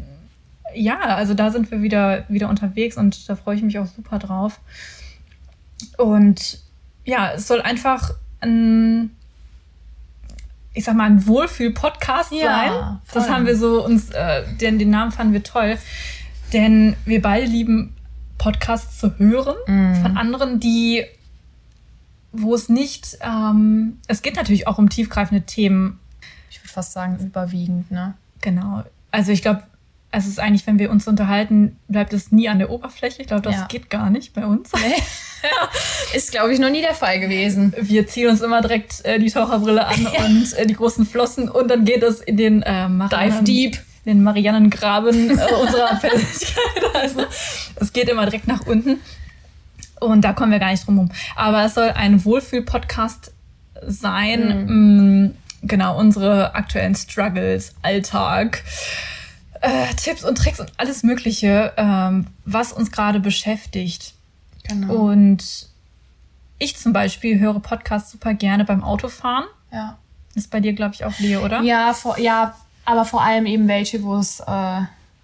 ja, 0.73 0.99
also 0.99 1.35
da 1.35 1.51
sind 1.51 1.69
wir 1.69 1.83
wieder, 1.83 2.25
wieder 2.29 2.49
unterwegs 2.49 2.97
und 2.97 3.29
da 3.29 3.35
freue 3.35 3.57
ich 3.57 3.61
mich 3.61 3.77
auch 3.77 3.85
super 3.85 4.17
drauf. 4.17 4.59
Und 5.99 6.59
ja, 7.05 7.33
es 7.33 7.47
soll 7.47 7.61
einfach 7.61 8.15
ein 8.39 9.11
ich 10.73 10.85
sag 10.85 10.95
mal, 10.95 11.03
ein 11.03 11.27
Wohlfühl-Podcast 11.27 12.31
ja, 12.31 12.45
sein. 12.45 12.71
Voll. 13.03 13.21
Das 13.21 13.29
haben 13.29 13.45
wir 13.45 13.55
so 13.55 13.85
uns, 13.85 14.09
äh, 14.09 14.43
den, 14.59 14.79
den 14.79 14.89
Namen 14.89 15.11
fanden 15.11 15.33
wir 15.33 15.43
toll. 15.43 15.77
Denn 16.53 16.95
wir 17.05 17.21
beide 17.21 17.45
lieben 17.45 17.93
Podcasts 18.39 18.99
zu 18.99 19.17
hören 19.19 19.55
mm. 19.67 20.01
von 20.01 20.17
anderen, 20.17 20.59
die, 20.59 21.03
wo 22.31 22.55
es 22.55 22.69
nicht, 22.69 23.17
ähm, 23.21 23.99
es 24.07 24.21
geht 24.21 24.35
natürlich 24.35 24.67
auch 24.67 24.77
um 24.77 24.89
tiefgreifende 24.89 25.45
Themen. 25.45 25.99
Ich 26.49 26.59
würde 26.59 26.69
fast 26.69 26.93
sagen, 26.93 27.17
überwiegend, 27.19 27.91
ne? 27.91 28.13
Genau. 28.41 28.83
Also 29.11 29.31
ich 29.31 29.41
glaube, 29.41 29.63
es 30.11 30.27
ist 30.27 30.39
eigentlich, 30.39 30.67
wenn 30.67 30.77
wir 30.77 30.91
uns 30.91 31.07
unterhalten, 31.07 31.77
bleibt 31.87 32.13
es 32.13 32.31
nie 32.31 32.49
an 32.49 32.59
der 32.59 32.69
Oberfläche. 32.69 33.21
Ich 33.21 33.27
glaube, 33.27 33.43
das 33.43 33.55
ja. 33.55 33.67
geht 33.67 33.89
gar 33.89 34.09
nicht 34.09 34.33
bei 34.33 34.45
uns. 34.45 34.69
Nee. 34.73 35.01
ist, 36.13 36.31
glaube 36.31 36.53
ich, 36.53 36.59
noch 36.59 36.69
nie 36.69 36.81
der 36.81 36.93
Fall 36.93 37.19
gewesen. 37.19 37.73
Wir 37.79 38.07
ziehen 38.07 38.29
uns 38.29 38.41
immer 38.41 38.61
direkt 38.61 39.05
äh, 39.05 39.19
die 39.19 39.29
Taucherbrille 39.29 39.87
an 39.87 40.03
ja. 40.03 40.25
und 40.25 40.53
äh, 40.53 40.67
die 40.67 40.73
großen 40.73 41.05
Flossen 41.05 41.49
und 41.49 41.69
dann 41.69 41.85
geht 41.85 42.03
es 42.03 42.19
in 42.19 42.37
den 42.37 42.61
äh, 42.61 42.87
Dive 42.87 43.43
Deep. 43.43 43.77
Den 44.03 44.23
Mariannengraben 44.23 45.29
äh, 45.29 45.53
unserer 45.61 45.95
Persönlichkeit. 45.95 46.57
Also 46.93 47.25
es 47.75 47.93
geht 47.93 48.09
immer 48.09 48.25
direkt 48.25 48.47
nach 48.47 48.65
unten. 48.67 48.99
Und 50.01 50.21
da 50.21 50.33
kommen 50.33 50.51
wir 50.51 50.59
gar 50.59 50.71
nicht 50.71 50.85
drum 50.85 50.95
herum. 50.95 51.11
Aber 51.37 51.63
es 51.63 51.75
soll 51.75 51.89
ein 51.89 52.25
Wohlfühl-Podcast 52.25 53.31
sein. 53.87 54.65
Mhm. 54.65 55.23
Mm, 55.23 55.35
genau, 55.63 55.97
unsere 55.97 56.53
aktuellen 56.55 56.95
Struggles, 56.95 57.73
Alltag 57.81 58.63
äh, 59.61 59.93
Tipps 59.95 60.23
und 60.23 60.37
Tricks 60.37 60.59
und 60.59 60.71
alles 60.77 61.03
Mögliche, 61.03 61.73
ähm, 61.77 62.27
was 62.45 62.73
uns 62.73 62.91
gerade 62.91 63.19
beschäftigt. 63.19 64.13
Genau. 64.63 64.93
Und 64.93 65.69
ich 66.57 66.77
zum 66.77 66.93
Beispiel 66.93 67.39
höre 67.39 67.59
Podcasts 67.59 68.11
super 68.11 68.33
gerne 68.33 68.65
beim 68.65 68.83
Autofahren. 68.83 69.45
Ja. 69.71 69.97
Ist 70.35 70.51
bei 70.51 70.59
dir, 70.59 70.73
glaube 70.73 70.95
ich, 70.95 71.05
auch 71.05 71.17
Leo, 71.19 71.43
oder? 71.43 71.61
Ja, 71.61 71.93
vor, 71.93 72.17
ja, 72.19 72.55
aber 72.85 73.05
vor 73.05 73.23
allem 73.23 73.45
eben 73.45 73.67
welche, 73.67 74.03
wo 74.03 74.17
es 74.17 74.39
äh, 74.39 74.81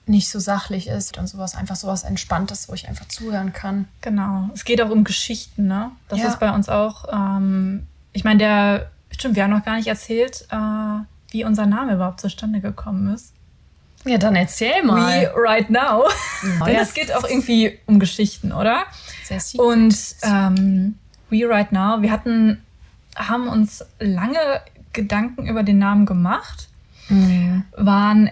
nicht 0.07 0.29
so 0.29 0.39
sachlich 0.39 0.87
ist 0.87 1.17
und 1.17 1.27
sowas, 1.27 1.55
einfach 1.55 1.75
sowas 1.75 2.03
Entspanntes, 2.03 2.69
wo 2.69 2.73
ich 2.73 2.87
einfach 2.87 3.07
zuhören 3.07 3.53
kann. 3.53 3.87
Genau. 4.01 4.49
Es 4.53 4.65
geht 4.65 4.81
auch 4.81 4.89
um 4.89 5.03
Geschichten, 5.03 5.67
ne? 5.67 5.91
Das 6.07 6.19
ja. 6.19 6.27
ist 6.27 6.39
bei 6.39 6.51
uns 6.51 6.69
auch. 6.69 7.05
Ähm, 7.11 7.87
ich 8.13 8.23
meine, 8.23 8.39
der, 8.39 8.91
stimmt, 9.11 9.35
wir 9.35 9.43
haben 9.43 9.51
noch 9.51 9.65
gar 9.65 9.75
nicht 9.75 9.87
erzählt, 9.87 10.47
äh, 10.51 11.03
wie 11.31 11.43
unser 11.43 11.65
Name 11.65 11.95
überhaupt 11.95 12.21
zustande 12.21 12.61
gekommen 12.61 13.13
ist. 13.13 13.33
Ja, 14.05 14.17
dann 14.17 14.35
erzähl 14.35 14.83
mal. 14.83 15.23
We 15.23 15.31
Right 15.35 15.69
Now. 15.69 16.05
Oh, 16.05 16.65
Denn 16.65 16.75
es 16.77 16.93
geht 16.93 17.13
auch 17.13 17.25
irgendwie 17.25 17.79
um 17.85 17.99
Geschichten, 17.99 18.53
oder? 18.53 18.83
Sehr 19.23 19.39
süß. 19.39 19.59
Und 19.59 19.95
ähm, 20.23 20.95
We 21.29 21.47
Right 21.47 21.71
Now, 21.71 22.01
wir 22.01 22.11
hatten, 22.11 22.63
haben 23.15 23.47
uns 23.47 23.83
lange 23.99 24.61
Gedanken 24.93 25.47
über 25.47 25.63
den 25.63 25.79
Namen 25.79 26.05
gemacht, 26.05 26.69
mhm. 27.09 27.65
waren 27.75 28.29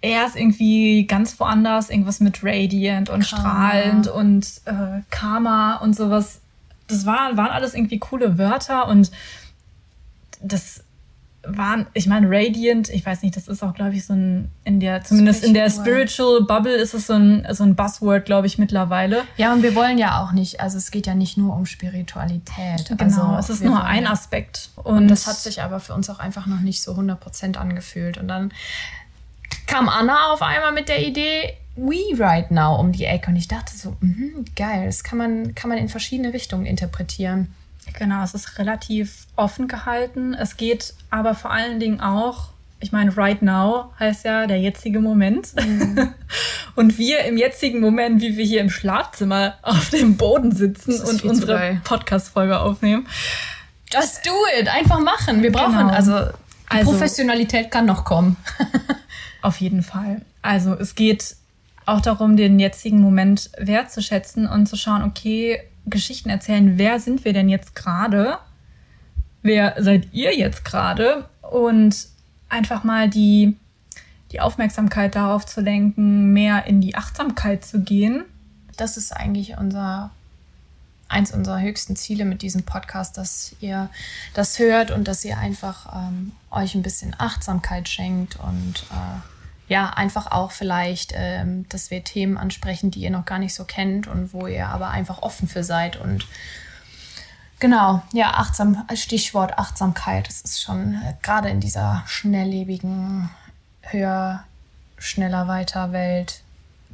erst 0.00 0.36
irgendwie 0.36 1.06
ganz 1.06 1.38
woanders, 1.40 1.90
irgendwas 1.90 2.20
mit 2.20 2.44
Radiant 2.44 3.10
und 3.10 3.28
Karma. 3.28 3.42
strahlend 3.42 4.08
und 4.08 4.46
äh, 4.66 5.00
Karma 5.10 5.76
und 5.76 5.96
sowas. 5.96 6.40
Das 6.86 7.04
war, 7.04 7.36
waren 7.36 7.50
alles 7.50 7.74
irgendwie 7.74 7.98
coole 7.98 8.38
Wörter 8.38 8.88
und 8.88 9.10
das 10.40 10.84
waren, 11.56 11.86
ich 11.94 12.06
meine, 12.06 12.28
Radiant, 12.28 12.88
ich 12.88 13.04
weiß 13.04 13.22
nicht, 13.22 13.36
das 13.36 13.48
ist 13.48 13.62
auch, 13.62 13.72
glaube 13.72 13.94
ich, 13.94 14.04
so 14.04 14.12
ein, 14.12 14.50
in 14.64 14.80
der, 14.80 15.02
zumindest 15.04 15.44
in 15.44 15.54
der 15.54 15.70
Spiritual 15.70 16.42
Bubble 16.42 16.74
ist 16.74 16.94
es 16.94 17.06
so 17.06 17.14
ein, 17.14 17.46
so 17.52 17.64
ein 17.64 17.74
Buzzword, 17.74 18.24
glaube 18.24 18.46
ich, 18.46 18.58
mittlerweile. 18.58 19.22
Ja, 19.36 19.52
und 19.52 19.62
wir 19.62 19.74
wollen 19.74 19.98
ja 19.98 20.22
auch 20.22 20.32
nicht, 20.32 20.60
also 20.60 20.76
es 20.76 20.90
geht 20.90 21.06
ja 21.06 21.14
nicht 21.14 21.36
nur 21.36 21.54
um 21.54 21.64
Spiritualität. 21.64 22.92
Genau, 22.96 23.34
also 23.34 23.52
es 23.52 23.60
ist 23.60 23.64
nur 23.64 23.84
ein 23.84 24.06
Aspekt. 24.06 24.70
Und, 24.76 24.96
und, 24.96 25.08
das 25.08 25.26
hat 25.26 25.36
sich 25.36 25.62
aber 25.62 25.80
für 25.80 25.94
uns 25.94 26.10
auch 26.10 26.18
einfach 26.18 26.46
noch 26.46 26.60
nicht 26.60 26.82
so 26.82 26.92
100% 26.92 27.56
angefühlt. 27.56 28.18
Und 28.18 28.28
dann 28.28 28.52
kam 29.68 29.88
Anna 29.88 30.32
auf 30.32 30.42
einmal 30.42 30.72
mit 30.72 30.88
der 30.88 31.06
Idee, 31.06 31.54
We 31.76 32.18
Right 32.18 32.50
Now 32.50 32.80
um 32.80 32.90
die 32.90 33.04
Ecke. 33.04 33.30
Und 33.30 33.36
ich 33.36 33.46
dachte 33.46 33.76
so, 33.76 33.96
mh, 34.00 34.44
geil, 34.56 34.86
das 34.86 35.04
kann 35.04 35.18
man, 35.18 35.54
kann 35.54 35.68
man 35.68 35.78
in 35.78 35.88
verschiedene 35.88 36.32
Richtungen 36.32 36.66
interpretieren. 36.66 37.54
Genau, 37.96 38.22
es 38.24 38.34
ist 38.34 38.58
relativ 38.58 39.26
offen 39.36 39.68
gehalten. 39.68 40.34
Es 40.34 40.56
geht 40.56 40.94
aber 41.10 41.34
vor 41.34 41.52
allen 41.52 41.78
Dingen 41.78 42.00
auch, 42.00 42.48
ich 42.80 42.92
meine, 42.92 43.16
right 43.16 43.42
now 43.42 43.92
heißt 44.00 44.24
ja 44.24 44.46
der 44.46 44.60
jetzige 44.60 45.00
Moment. 45.00 45.54
Mhm. 45.54 46.12
Und 46.74 46.98
wir 46.98 47.24
im 47.24 47.36
jetzigen 47.36 47.80
Moment, 47.80 48.20
wie 48.20 48.36
wir 48.36 48.44
hier 48.44 48.60
im 48.60 48.70
Schlafzimmer 48.70 49.54
auf 49.62 49.90
dem 49.90 50.16
Boden 50.16 50.54
sitzen 50.54 51.00
und 51.00 51.24
unsere 51.24 51.80
Podcast-Folge 51.82 52.60
aufnehmen. 52.60 53.08
Just 53.92 54.24
do 54.24 54.30
it, 54.60 54.68
einfach 54.68 55.00
machen. 55.00 55.42
Wir 55.42 55.50
brauchen, 55.50 55.76
genau. 55.76 55.92
also, 55.92 56.12
also 56.68 56.90
Professionalität 56.90 57.72
kann 57.72 57.86
noch 57.86 58.04
kommen. 58.04 58.36
auf 59.42 59.60
jeden 59.60 59.82
Fall. 59.82 60.22
Also 60.42 60.74
es 60.74 60.94
geht 60.94 61.36
auch 61.86 62.00
darum, 62.00 62.36
den 62.36 62.58
jetzigen 62.58 63.00
Moment 63.00 63.50
wertzuschätzen 63.58 64.46
und 64.46 64.66
zu 64.66 64.76
schauen, 64.76 65.02
okay, 65.02 65.60
Geschichten 65.86 66.28
erzählen, 66.28 66.76
wer 66.76 67.00
sind 67.00 67.24
wir 67.24 67.32
denn 67.32 67.48
jetzt 67.48 67.74
gerade? 67.74 68.38
Wer 69.42 69.74
seid 69.78 70.12
ihr 70.12 70.36
jetzt 70.36 70.64
gerade? 70.64 71.28
Und 71.40 72.08
einfach 72.48 72.84
mal 72.84 73.08
die, 73.08 73.56
die 74.32 74.40
Aufmerksamkeit 74.40 75.14
darauf 75.14 75.46
zu 75.46 75.60
lenken, 75.60 76.32
mehr 76.32 76.66
in 76.66 76.80
die 76.80 76.94
Achtsamkeit 76.94 77.64
zu 77.64 77.80
gehen. 77.80 78.24
Das 78.76 78.96
ist 78.96 79.12
eigentlich 79.12 79.56
unser 79.56 80.10
eins 81.08 81.32
unserer 81.32 81.60
höchsten 81.60 81.96
Ziele 81.96 82.24
mit 82.24 82.42
diesem 82.42 82.64
Podcast, 82.64 83.16
dass 83.16 83.54
ihr 83.60 83.90
das 84.34 84.58
hört 84.58 84.90
und 84.90 85.08
dass 85.08 85.24
ihr 85.24 85.38
einfach 85.38 85.94
ähm, 85.94 86.32
euch 86.50 86.74
ein 86.74 86.82
bisschen 86.82 87.14
Achtsamkeit 87.18 87.88
schenkt 87.88 88.36
und 88.36 88.84
äh, 88.90 89.20
ja, 89.68 89.90
einfach 89.90 90.30
auch 90.30 90.50
vielleicht, 90.50 91.12
ähm, 91.14 91.68
dass 91.68 91.90
wir 91.90 92.02
Themen 92.02 92.38
ansprechen, 92.38 92.90
die 92.90 93.00
ihr 93.00 93.10
noch 93.10 93.26
gar 93.26 93.38
nicht 93.38 93.54
so 93.54 93.64
kennt 93.64 94.06
und 94.06 94.32
wo 94.32 94.46
ihr 94.46 94.68
aber 94.68 94.90
einfach 94.90 95.20
offen 95.20 95.46
für 95.46 95.62
seid. 95.62 95.96
Und 95.96 96.26
genau, 97.60 98.02
ja, 98.12 98.32
achtsam, 98.34 98.84
Stichwort 98.94 99.58
Achtsamkeit, 99.58 100.26
das 100.26 100.40
ist 100.40 100.62
schon 100.62 100.94
äh, 100.94 101.14
gerade 101.22 101.50
in 101.50 101.60
dieser 101.60 102.02
schnelllebigen, 102.06 103.28
höher, 103.82 104.44
schneller, 104.96 105.48
weiter 105.48 105.92
Welt 105.92 106.42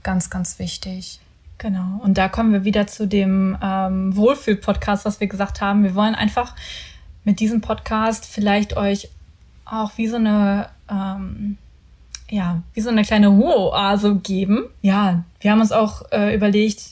ganz, 0.03 0.31
ganz 0.31 0.59
wichtig. 0.59 1.21
Genau. 1.65 1.99
Und 2.03 2.19
da 2.19 2.29
kommen 2.29 2.53
wir 2.53 2.65
wieder 2.65 2.87
zu 2.87 3.09
dem 3.09 3.57
ähm, 3.63 4.15
Wohlfühl-Podcast, 4.15 5.07
was 5.07 5.21
wir 5.21 5.29
gesagt 5.29 5.63
haben. 5.63 5.83
Wir 5.83 5.95
wollen 5.95 6.15
einfach 6.15 6.55
mit 7.25 7.41
diesem 7.41 7.63
Podcast 7.63 8.27
vielleicht 8.27 8.77
euch 8.77 9.09
auch 9.65 9.93
wie 9.97 10.07
so 10.07 10.17
eine, 10.17 10.69
ähm, 10.91 11.57
ja, 12.29 12.61
wie 12.75 12.83
so 12.83 12.91
eine 12.91 13.03
kleine 13.03 13.29
Ruheoase 13.29 14.17
geben. 14.17 14.67
Ja, 14.83 15.25
wir 15.41 15.53
haben 15.53 15.63
uns 15.63 15.73
auch 15.73 16.03
äh, 16.13 16.35
überlegt, 16.35 16.83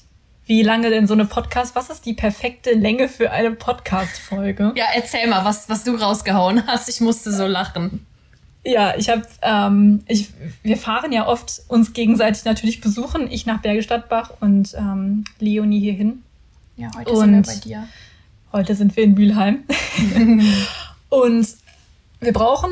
wie 0.46 0.62
lange 0.62 0.88
denn 0.88 1.06
so 1.06 1.12
eine 1.12 1.26
Podcast, 1.26 1.76
was 1.76 1.90
ist 1.90 2.06
die 2.06 2.14
perfekte 2.14 2.72
Länge 2.72 3.10
für 3.10 3.30
eine 3.30 3.50
Podcast-Folge? 3.50 4.72
Ja, 4.74 4.86
erzähl 4.94 5.28
mal, 5.28 5.44
was, 5.44 5.68
was 5.68 5.84
du 5.84 5.96
rausgehauen 5.96 6.66
hast. 6.66 6.88
Ich 6.88 7.02
musste 7.02 7.30
so 7.30 7.46
lachen. 7.46 8.06
Ja, 8.64 8.94
ich 8.96 9.08
habe, 9.08 9.22
ähm, 9.42 10.02
ich, 10.06 10.28
wir 10.62 10.76
fahren 10.76 11.12
ja 11.12 11.26
oft 11.26 11.62
uns 11.68 11.92
gegenseitig 11.92 12.44
natürlich 12.44 12.80
besuchen. 12.80 13.28
Ich 13.30 13.44
nach 13.44 13.60
Bergestadtbach 13.60 14.34
und 14.40 14.74
ähm, 14.74 15.24
Leonie 15.40 15.80
hierhin. 15.80 16.22
Ja, 16.76 16.90
heute 16.96 17.10
und 17.10 17.18
sind 17.18 17.46
wir 17.46 17.54
bei 17.54 17.60
dir. 17.60 17.88
Heute 18.52 18.74
sind 18.74 18.96
wir 18.96 19.04
in 19.04 19.14
Mülheim. 19.14 19.64
und 21.08 21.48
wir 22.20 22.32
brauchen, 22.32 22.70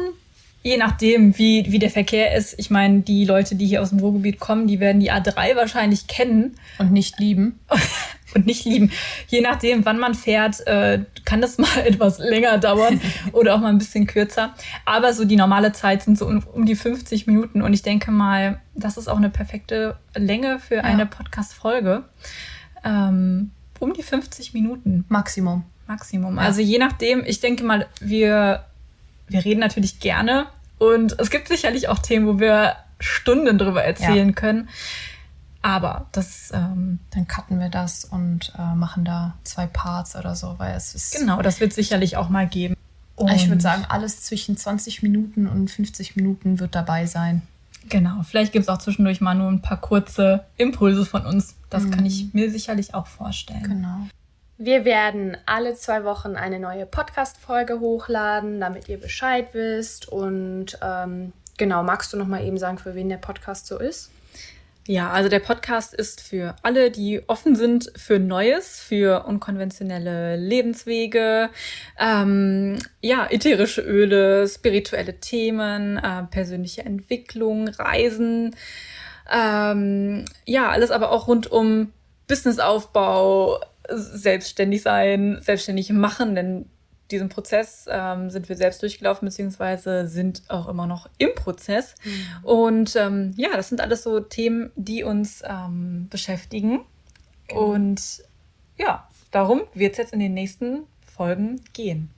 je 0.62 0.76
nachdem, 0.76 1.36
wie, 1.38 1.72
wie 1.72 1.78
der 1.80 1.90
Verkehr 1.90 2.36
ist, 2.36 2.54
ich 2.58 2.70
meine, 2.70 3.00
die 3.00 3.24
Leute, 3.24 3.56
die 3.56 3.66
hier 3.66 3.82
aus 3.82 3.90
dem 3.90 3.98
Ruhrgebiet 3.98 4.38
kommen, 4.38 4.68
die 4.68 4.78
werden 4.78 5.00
die 5.00 5.10
A3 5.10 5.56
wahrscheinlich 5.56 6.06
kennen. 6.06 6.54
Und 6.78 6.92
nicht 6.92 7.18
lieben. 7.18 7.58
und 8.34 8.46
nicht 8.46 8.64
lieben. 8.64 8.90
Je 9.28 9.40
nachdem, 9.40 9.84
wann 9.84 9.98
man 9.98 10.14
fährt, 10.14 10.66
äh, 10.66 11.04
kann 11.24 11.40
das 11.40 11.58
mal 11.58 11.78
etwas 11.84 12.18
länger 12.18 12.58
dauern 12.58 13.00
oder 13.32 13.54
auch 13.54 13.60
mal 13.60 13.68
ein 13.68 13.78
bisschen 13.78 14.06
kürzer. 14.06 14.54
Aber 14.84 15.12
so 15.12 15.24
die 15.24 15.36
normale 15.36 15.72
Zeit 15.72 16.02
sind 16.02 16.18
so 16.18 16.26
um, 16.26 16.42
um 16.52 16.66
die 16.66 16.76
50 16.76 17.26
Minuten 17.26 17.62
und 17.62 17.72
ich 17.72 17.82
denke 17.82 18.10
mal, 18.10 18.60
das 18.74 18.96
ist 18.96 19.08
auch 19.08 19.16
eine 19.16 19.30
perfekte 19.30 19.96
Länge 20.14 20.58
für 20.58 20.76
ja. 20.76 20.82
eine 20.82 21.06
Podcast-Folge. 21.06 22.04
Ähm, 22.84 23.50
um 23.78 23.92
die 23.94 24.02
50 24.02 24.54
Minuten. 24.54 25.04
Maximum. 25.08 25.64
Maximum. 25.86 26.36
Ja. 26.36 26.42
Also 26.42 26.60
je 26.60 26.78
nachdem, 26.78 27.24
ich 27.24 27.40
denke 27.40 27.64
mal, 27.64 27.86
wir, 28.00 28.64
wir 29.28 29.44
reden 29.44 29.60
natürlich 29.60 30.00
gerne 30.00 30.46
und 30.78 31.18
es 31.18 31.30
gibt 31.30 31.48
sicherlich 31.48 31.88
auch 31.88 31.98
Themen, 31.98 32.26
wo 32.26 32.38
wir 32.38 32.76
Stunden 33.00 33.58
drüber 33.58 33.82
erzählen 33.82 34.28
ja. 34.28 34.34
können. 34.34 34.68
Aber 35.62 36.06
das. 36.12 36.50
Ähm, 36.54 37.00
Dann 37.10 37.28
cutten 37.28 37.60
wir 37.60 37.68
das 37.68 38.04
und 38.04 38.52
äh, 38.58 38.74
machen 38.74 39.04
da 39.04 39.34
zwei 39.44 39.66
Parts 39.66 40.16
oder 40.16 40.34
so, 40.34 40.54
weil 40.58 40.74
es 40.74 40.94
ist. 40.94 41.18
Genau, 41.18 41.42
das 41.42 41.60
wird 41.60 41.72
sicherlich 41.72 42.16
auch 42.16 42.28
mal 42.28 42.46
geben. 42.46 42.76
Und 43.16 43.30
ich 43.32 43.48
würde 43.48 43.60
sagen, 43.60 43.84
alles 43.86 44.22
zwischen 44.22 44.56
20 44.56 45.02
Minuten 45.02 45.46
und 45.46 45.70
50 45.70 46.16
Minuten 46.16 46.58
wird 46.58 46.74
dabei 46.74 47.04
sein. 47.04 47.42
Genau, 47.88 48.22
vielleicht 48.22 48.52
gibt 48.52 48.62
es 48.62 48.68
auch 48.70 48.78
zwischendurch 48.78 49.20
mal 49.20 49.34
nur 49.34 49.48
ein 49.48 49.60
paar 49.60 49.78
kurze 49.78 50.44
Impulse 50.56 51.04
von 51.04 51.26
uns. 51.26 51.54
Das 51.68 51.84
mhm. 51.84 51.90
kann 51.90 52.06
ich 52.06 52.32
mir 52.32 52.50
sicherlich 52.50 52.94
auch 52.94 53.06
vorstellen. 53.06 53.62
Genau. 53.62 54.06
Wir 54.56 54.84
werden 54.84 55.36
alle 55.46 55.74
zwei 55.74 56.04
Wochen 56.04 56.36
eine 56.36 56.60
neue 56.60 56.86
Podcast-Folge 56.86 57.80
hochladen, 57.80 58.60
damit 58.60 58.88
ihr 58.88 58.98
Bescheid 58.98 59.48
wisst. 59.52 60.08
Und 60.08 60.78
ähm, 60.82 61.32
genau, 61.56 61.82
magst 61.82 62.12
du 62.12 62.16
noch 62.16 62.26
mal 62.26 62.44
eben 62.44 62.58
sagen, 62.58 62.78
für 62.78 62.94
wen 62.94 63.08
der 63.08 63.16
Podcast 63.16 63.66
so 63.66 63.78
ist? 63.78 64.10
Ja, 64.90 65.10
also 65.12 65.28
der 65.28 65.38
Podcast 65.38 65.94
ist 65.94 66.20
für 66.20 66.56
alle, 66.64 66.90
die 66.90 67.22
offen 67.28 67.54
sind 67.54 67.92
für 67.94 68.18
Neues, 68.18 68.80
für 68.80 69.24
unkonventionelle 69.24 70.34
Lebenswege, 70.34 71.50
ähm, 71.96 72.76
ja, 73.00 73.28
ätherische 73.30 73.82
Öle, 73.82 74.48
spirituelle 74.48 75.20
Themen, 75.20 75.96
äh, 75.96 76.24
persönliche 76.24 76.84
Entwicklung, 76.84 77.68
Reisen, 77.68 78.56
ähm, 79.32 80.24
ja, 80.44 80.70
alles 80.70 80.90
aber 80.90 81.12
auch 81.12 81.28
rund 81.28 81.46
um 81.52 81.92
Businessaufbau, 82.26 83.60
selbstständig 83.90 84.82
sein, 84.82 85.38
selbstständig 85.40 85.90
machen, 85.90 86.34
denn 86.34 86.68
diesen 87.10 87.28
Prozess 87.28 87.86
ähm, 87.90 88.30
sind 88.30 88.48
wir 88.48 88.56
selbst 88.56 88.82
durchgelaufen, 88.82 89.26
beziehungsweise 89.26 90.08
sind 90.08 90.42
auch 90.48 90.68
immer 90.68 90.86
noch 90.86 91.08
im 91.18 91.34
Prozess. 91.34 91.94
Mhm. 92.04 92.44
Und 92.44 92.96
ähm, 92.96 93.34
ja, 93.36 93.50
das 93.54 93.68
sind 93.68 93.80
alles 93.80 94.02
so 94.02 94.20
Themen, 94.20 94.70
die 94.76 95.04
uns 95.04 95.42
ähm, 95.46 96.08
beschäftigen. 96.10 96.80
Genau. 97.48 97.72
Und 97.72 98.22
ja, 98.76 99.08
darum 99.30 99.62
wird 99.74 99.92
es 99.92 99.98
jetzt 99.98 100.12
in 100.12 100.20
den 100.20 100.34
nächsten 100.34 100.84
Folgen 101.06 101.60
gehen. 101.72 102.10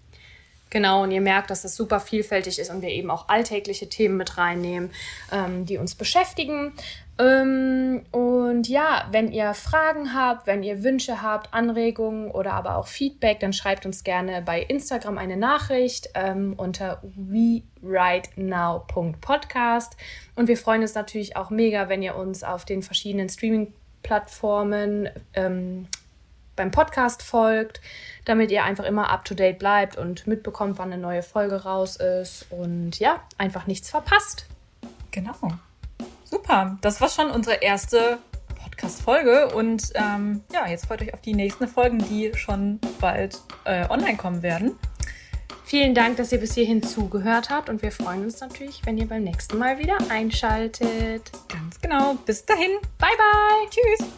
Genau, 0.72 1.02
und 1.02 1.10
ihr 1.10 1.20
merkt, 1.20 1.50
dass 1.50 1.62
das 1.62 1.76
super 1.76 2.00
vielfältig 2.00 2.58
ist 2.58 2.70
und 2.70 2.80
wir 2.80 2.88
eben 2.88 3.10
auch 3.10 3.28
alltägliche 3.28 3.90
Themen 3.90 4.16
mit 4.16 4.38
reinnehmen, 4.38 4.90
ähm, 5.30 5.66
die 5.66 5.76
uns 5.76 5.94
beschäftigen. 5.94 6.72
Ähm, 7.18 8.04
und 8.10 8.68
ja, 8.68 9.06
wenn 9.10 9.30
ihr 9.30 9.52
Fragen 9.54 10.14
habt, 10.14 10.46
wenn 10.46 10.62
ihr 10.62 10.82
Wünsche 10.82 11.20
habt, 11.22 11.52
Anregungen 11.52 12.30
oder 12.30 12.54
aber 12.54 12.76
auch 12.76 12.86
Feedback, 12.86 13.40
dann 13.40 13.52
schreibt 13.52 13.84
uns 13.84 14.02
gerne 14.02 14.40
bei 14.42 14.62
Instagram 14.62 15.18
eine 15.18 15.36
Nachricht 15.36 16.08
ähm, 16.14 16.54
unter 16.56 17.02
werightnow.podcast. 17.02 19.96
Und 20.36 20.48
wir 20.48 20.56
freuen 20.56 20.80
uns 20.82 20.94
natürlich 20.94 21.36
auch 21.36 21.50
mega, 21.50 21.88
wenn 21.88 22.02
ihr 22.02 22.16
uns 22.16 22.44
auf 22.44 22.64
den 22.64 22.82
verschiedenen 22.82 23.28
Streaming-Plattformen 23.28 25.10
ähm, 25.34 25.86
beim 26.56 26.70
Podcast 26.70 27.22
folgt, 27.22 27.80
damit 28.24 28.50
ihr 28.50 28.64
einfach 28.64 28.84
immer 28.84 29.10
up-to-date 29.10 29.58
bleibt 29.58 29.96
und 29.96 30.26
mitbekommt, 30.26 30.78
wann 30.78 30.92
eine 30.92 31.00
neue 31.00 31.22
Folge 31.22 31.64
raus 31.64 31.96
ist 31.96 32.46
und 32.50 32.98
ja, 32.98 33.22
einfach 33.38 33.66
nichts 33.66 33.90
verpasst. 33.90 34.46
Genau. 35.10 35.34
Super, 36.32 36.78
das 36.80 36.98
war 37.02 37.10
schon 37.10 37.30
unsere 37.30 37.56
erste 37.56 38.16
Podcast-Folge 38.62 39.54
und 39.54 39.92
ähm, 39.94 40.40
ja, 40.50 40.66
jetzt 40.66 40.86
freut 40.86 41.02
euch 41.02 41.12
auf 41.12 41.20
die 41.20 41.34
nächsten 41.34 41.68
Folgen, 41.68 41.98
die 41.98 42.32
schon 42.34 42.80
bald 43.02 43.38
äh, 43.64 43.86
online 43.90 44.16
kommen 44.16 44.42
werden. 44.42 44.78
Vielen 45.66 45.94
Dank, 45.94 46.16
dass 46.16 46.32
ihr 46.32 46.38
bis 46.38 46.54
hierhin 46.54 46.82
zugehört 46.82 47.50
habt 47.50 47.68
und 47.68 47.82
wir 47.82 47.92
freuen 47.92 48.24
uns 48.24 48.40
natürlich, 48.40 48.80
wenn 48.86 48.96
ihr 48.96 49.06
beim 49.06 49.24
nächsten 49.24 49.58
Mal 49.58 49.78
wieder 49.78 49.98
einschaltet. 50.08 51.30
Ganz 51.48 51.78
genau. 51.82 52.14
Bis 52.24 52.46
dahin. 52.46 52.78
Bye 52.96 53.10
bye. 53.18 53.68
Tschüss. 53.68 54.08